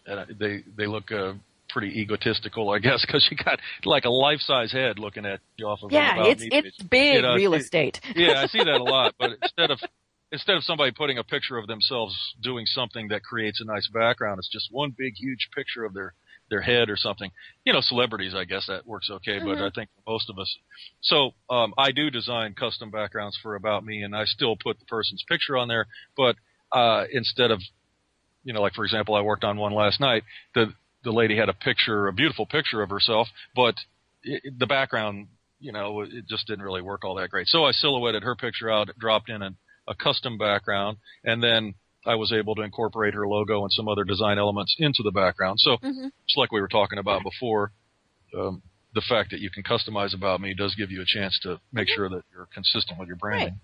[0.07, 1.35] and they they look uh,
[1.68, 5.66] pretty egotistical, I guess, because you got like a life size head looking at you
[5.66, 8.01] off of Yeah, it's Me it's big You know, real it- estate.
[8.16, 9.14] yeah, I see that a lot.
[9.18, 9.79] But instead of
[10.33, 14.39] instead of somebody putting a picture of themselves doing something that creates a nice background,
[14.39, 16.14] it's just one big huge picture of their
[16.51, 17.30] their head or something.
[17.64, 20.57] You know, celebrities, I guess that works okay, but I think most of us.
[21.03, 24.86] So um, I do design custom backgrounds for about me, and I still put the
[24.86, 25.86] person's picture on there,
[26.16, 26.36] but
[26.72, 27.61] uh, instead of
[28.44, 30.22] you know, like for example, I worked on one last night.
[30.55, 30.72] The
[31.05, 33.74] the lady had a picture, a beautiful picture of herself, but
[34.22, 35.28] it, the background,
[35.61, 37.46] you know, it just didn't really work all that great.
[37.46, 39.51] So I silhouetted her picture out, dropped in a,
[39.86, 41.74] a custom background, and then
[42.09, 45.61] I was able to incorporate her logo and some other design elements into the background.
[45.61, 47.73] So just like we were talking about before,
[48.37, 48.63] um,
[48.95, 51.89] the fact that you can customize about me does give you a chance to make
[51.89, 53.61] sure that you're consistent with your branding.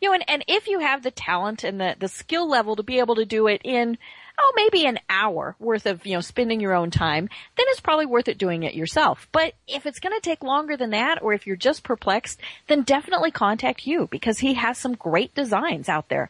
[0.00, 2.82] You know, and, and if you have the talent and the, the skill level to
[2.82, 3.96] be able to do it in,
[4.38, 8.04] oh, maybe an hour worth of, you know, spending your own time, then it's probably
[8.04, 9.26] worth it doing it yourself.
[9.32, 12.82] But if it's going to take longer than that, or if you're just perplexed, then
[12.82, 16.28] definitely contact you because he has some great designs out there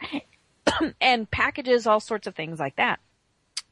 [1.01, 3.01] and packages, all sorts of things like that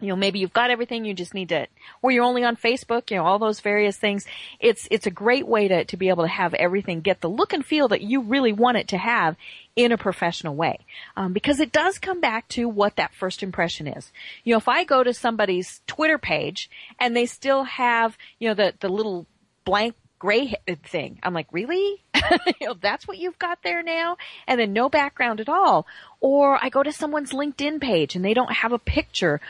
[0.00, 1.66] you know, maybe you've got everything, you just need to,
[2.02, 4.26] or you're only on Facebook, you know, all those various things.
[4.58, 7.52] It's, it's a great way to, to be able to have everything get the look
[7.52, 9.36] and feel that you really want it to have
[9.76, 10.80] in a professional way.
[11.16, 14.12] Um, because it does come back to what that first impression is.
[14.42, 16.68] You know, if I go to somebody's Twitter page
[16.98, 19.26] and they still have, you know, the, the little
[19.64, 21.18] blank gray thing.
[21.22, 22.03] I'm like, really?
[22.60, 24.16] you know, that's what you've got there now?
[24.46, 25.86] And then no background at all.
[26.20, 29.40] Or I go to someone's LinkedIn page and they don't have a picture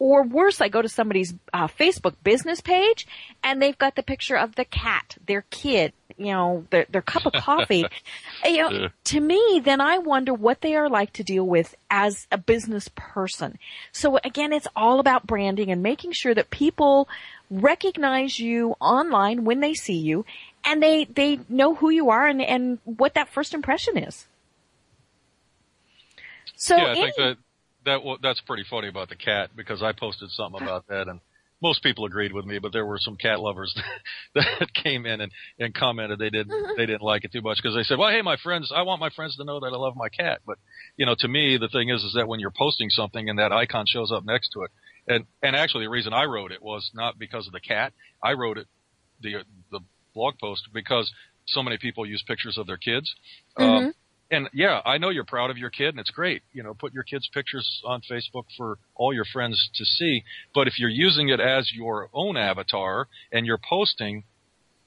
[0.00, 3.04] or worse, I go to somebody's uh, Facebook business page
[3.42, 7.26] and they've got the picture of the cat, their kid, you know, their, their cup
[7.26, 7.84] of coffee,
[8.44, 8.88] you know, Yeah.
[9.06, 12.88] to me, then I wonder what they are like to deal with as a business
[12.94, 13.58] person.
[13.90, 17.08] So again, it's all about branding and making sure that people
[17.50, 20.24] recognize you online when they see you
[20.68, 24.26] and they, they know who you are and, and what that first impression is.
[26.56, 27.36] So yeah, I any- think that
[27.84, 31.20] that that's pretty funny about the cat because I posted something about that and
[31.60, 33.76] most people agreed with me, but there were some cat lovers
[34.34, 36.72] that came in and, and commented they didn't mm-hmm.
[36.76, 39.00] they didn't like it too much because they said, "Well, hey, my friends, I want
[39.00, 40.58] my friends to know that I love my cat." But
[40.96, 43.52] you know, to me, the thing is, is that when you're posting something and that
[43.52, 44.70] icon shows up next to it,
[45.08, 47.92] and and actually the reason I wrote it was not because of the cat.
[48.22, 48.68] I wrote it
[49.20, 49.80] the the
[50.18, 51.10] blog post because
[51.46, 53.14] so many people use pictures of their kids.
[53.56, 53.94] Um,
[54.30, 56.42] and yeah, I know you're proud of your kid and it's great.
[56.52, 60.22] You know, put your kid's pictures on Facebook for all your friends to see.
[60.54, 64.24] But if you're using it as your own avatar and you're posting,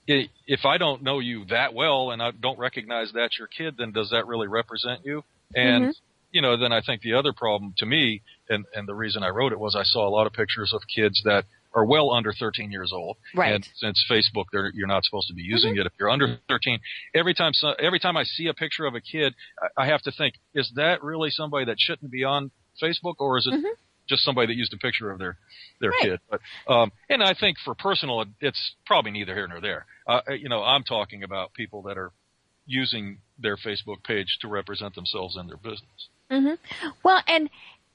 [0.10, 3.76] i if I don't know you that well and I don't recognize that's your kid,
[3.78, 5.24] then does that really represent you?
[5.56, 5.86] And,
[6.32, 9.30] you know, then I think the other problem to me, and, and the reason I
[9.30, 12.34] wrote it was I saw a lot of pictures of kids that are well under
[12.34, 13.18] 13 years old.
[13.36, 13.54] Right.
[13.54, 16.80] And since Facebook, they're, you're not supposed to be using it if you're under 13.
[17.16, 19.34] Every time, so, every time I see a picture of a kid,
[19.78, 22.52] I, I have to think, is that really somebody that shouldn't be on
[22.82, 23.54] Facebook, or is it
[24.08, 25.38] just somebody that used a picture of their
[25.80, 26.02] their Right.
[26.02, 26.20] kid?
[26.30, 26.42] But
[26.74, 29.86] um, and I think for personal, it's probably neither here nor there.
[30.08, 32.12] Uh, you know, I'm talking about people that are
[32.66, 36.10] using their Facebook page to represent themselves and their business.
[37.04, 37.50] Well, and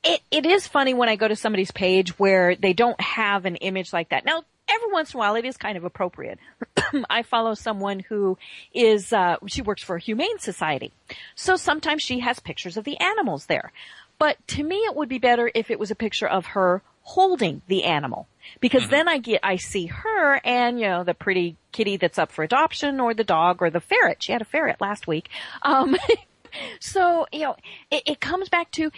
[0.06, 3.56] it, it is funny when I go to somebody's page where they don't have an
[3.56, 4.24] image like that.
[4.24, 6.38] Now, every once in a while, it is kind of appropriate.
[7.10, 8.38] I follow someone who
[8.72, 10.92] is, uh, she works for a humane society.
[11.34, 13.72] So sometimes she has pictures of the animals there.
[14.18, 17.62] But to me, it would be better if it was a picture of her holding
[17.66, 18.28] the animal.
[18.60, 22.32] Because then I get, I see her and, you know, the pretty kitty that's up
[22.32, 24.22] for adoption or the dog or the ferret.
[24.22, 25.28] She had a ferret last week.
[25.62, 25.96] Um,
[26.80, 27.56] so, you know,
[27.90, 28.90] it, it comes back to,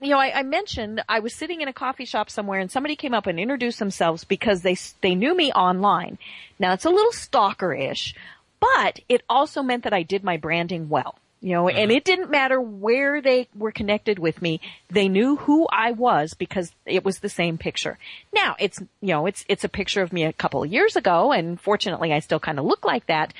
[0.00, 2.96] you know, I, I mentioned I was sitting in a coffee shop somewhere and somebody
[2.96, 6.18] came up and introduced themselves because they, they knew me online.
[6.58, 8.14] Now it's a little stalker-ish,
[8.60, 11.16] but it also meant that I did my branding well.
[11.40, 11.98] You know, and mm-hmm.
[11.98, 14.62] it didn't matter where they were connected with me.
[14.88, 17.98] They knew who I was because it was the same picture.
[18.34, 21.32] Now it's, you know, it's, it's a picture of me a couple of years ago
[21.32, 23.34] and fortunately I still kind of look like that.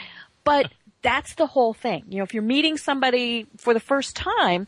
[0.45, 2.05] But that's the whole thing.
[2.11, 4.67] You know, if you're meeting somebody for the first time,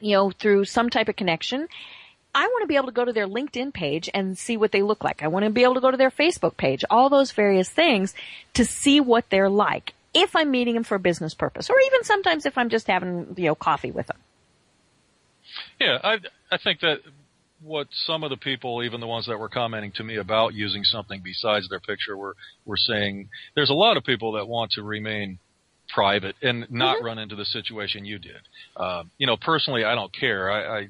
[0.00, 1.68] you know, through some type of connection,
[2.34, 4.82] I want to be able to go to their LinkedIn page and see what they
[4.82, 5.22] look like.
[5.22, 8.14] I want to be able to go to their Facebook page, all those various things
[8.54, 9.92] to see what they're like.
[10.14, 13.34] If I'm meeting them for a business purpose, or even sometimes if I'm just having,
[13.36, 14.18] you know, coffee with them.
[15.80, 16.18] Yeah, I
[16.50, 17.00] I think that
[17.60, 20.84] what some of the people, even the ones that were commenting to me about using
[20.84, 24.82] something besides their picture, were were saying there's a lot of people that want to
[24.82, 25.38] remain
[25.92, 28.48] private and not run into the situation you did.
[28.76, 30.50] Uh, you know, personally, I don't care.
[30.50, 30.88] I, I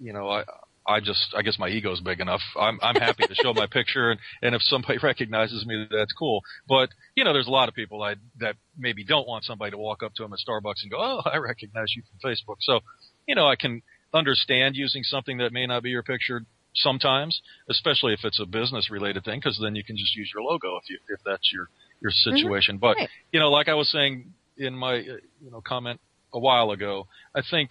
[0.00, 0.44] you know, I.
[0.86, 2.42] I just, I guess my ego's big enough.
[2.60, 6.42] I'm, I'm happy to show my picture, and, and if somebody recognizes me, that's cool.
[6.68, 9.78] But you know, there's a lot of people I, that maybe don't want somebody to
[9.78, 12.80] walk up to them at Starbucks and go, "Oh, I recognize you from Facebook." So,
[13.26, 13.80] you know, I can
[14.12, 16.44] understand using something that may not be your picture
[16.74, 20.42] sometimes, especially if it's a business related thing, because then you can just use your
[20.42, 21.68] logo if you if that's your
[22.04, 22.78] your situation.
[22.78, 23.08] But Right.
[23.32, 26.00] you know, like I was saying in my uh, you know comment
[26.32, 27.70] a while ago, I think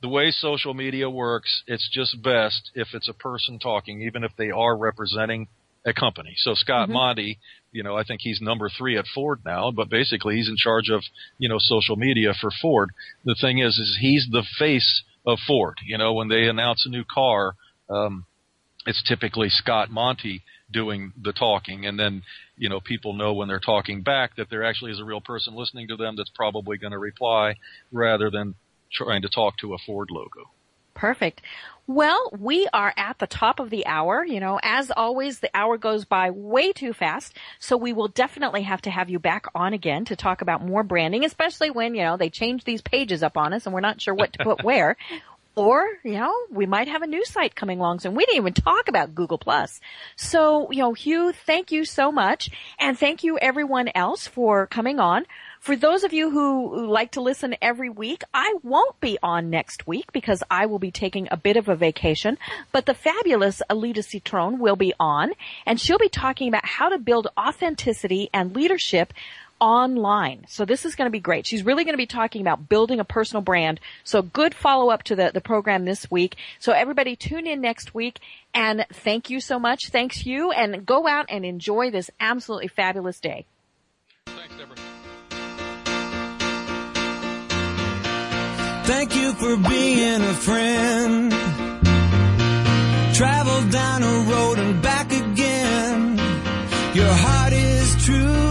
[0.00, 4.32] the way social media works, it's just best if it's a person talking, even if
[4.36, 5.48] they are representing
[5.86, 6.32] a company.
[6.36, 7.38] So Scott Monty,
[7.72, 10.88] you know, I think he's number three at Ford now, but basically he's in charge
[10.90, 11.02] of,
[11.38, 12.90] you know, social media for Ford.
[13.24, 15.76] The thing is, is he's the face of Ford.
[15.84, 17.56] You know, when they announce a new car,
[17.90, 18.24] um,
[18.86, 22.22] it's typically Scott Monty doing the talking and then
[22.56, 25.54] you know people know when they're talking back that there actually is a real person
[25.54, 27.54] listening to them that's probably going to reply
[27.92, 28.54] rather than
[28.92, 30.50] trying to talk to a Ford logo.
[30.94, 31.42] Perfect.
[31.86, 34.24] Well, we are at the top of the hour.
[34.24, 37.36] You know, as always, the hour goes by way too fast.
[37.58, 40.82] So we will definitely have to have you back on again to talk about more
[40.82, 44.00] branding, especially when, you know, they change these pages up on us and we're not
[44.00, 44.96] sure what to put where.
[45.56, 48.14] Or, you know, we might have a new site coming along soon.
[48.14, 49.80] We didn't even talk about Google Plus.
[50.16, 52.50] So, you know, Hugh, thank you so much.
[52.78, 55.26] And thank you everyone else for coming on.
[55.60, 59.86] For those of you who like to listen every week, I won't be on next
[59.86, 62.36] week because I will be taking a bit of a vacation,
[62.70, 65.32] but the fabulous Alita Citron will be on
[65.64, 69.14] and she'll be talking about how to build authenticity and leadership
[69.60, 70.44] online.
[70.48, 71.46] So this is going to be great.
[71.46, 73.80] She's really going to be talking about building a personal brand.
[74.02, 76.36] So good follow up to the, the program this week.
[76.58, 78.20] So everybody tune in next week
[78.52, 79.88] and thank you so much.
[79.88, 83.46] Thanks you and go out and enjoy this absolutely fabulous day.
[84.26, 84.76] Thanks, Deborah.
[88.84, 91.30] Thank you for being a friend.
[93.14, 96.18] Travel down a road and back again.
[96.94, 98.43] Your heart is true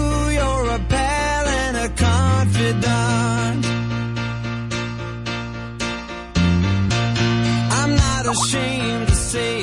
[8.34, 9.63] ashamed to say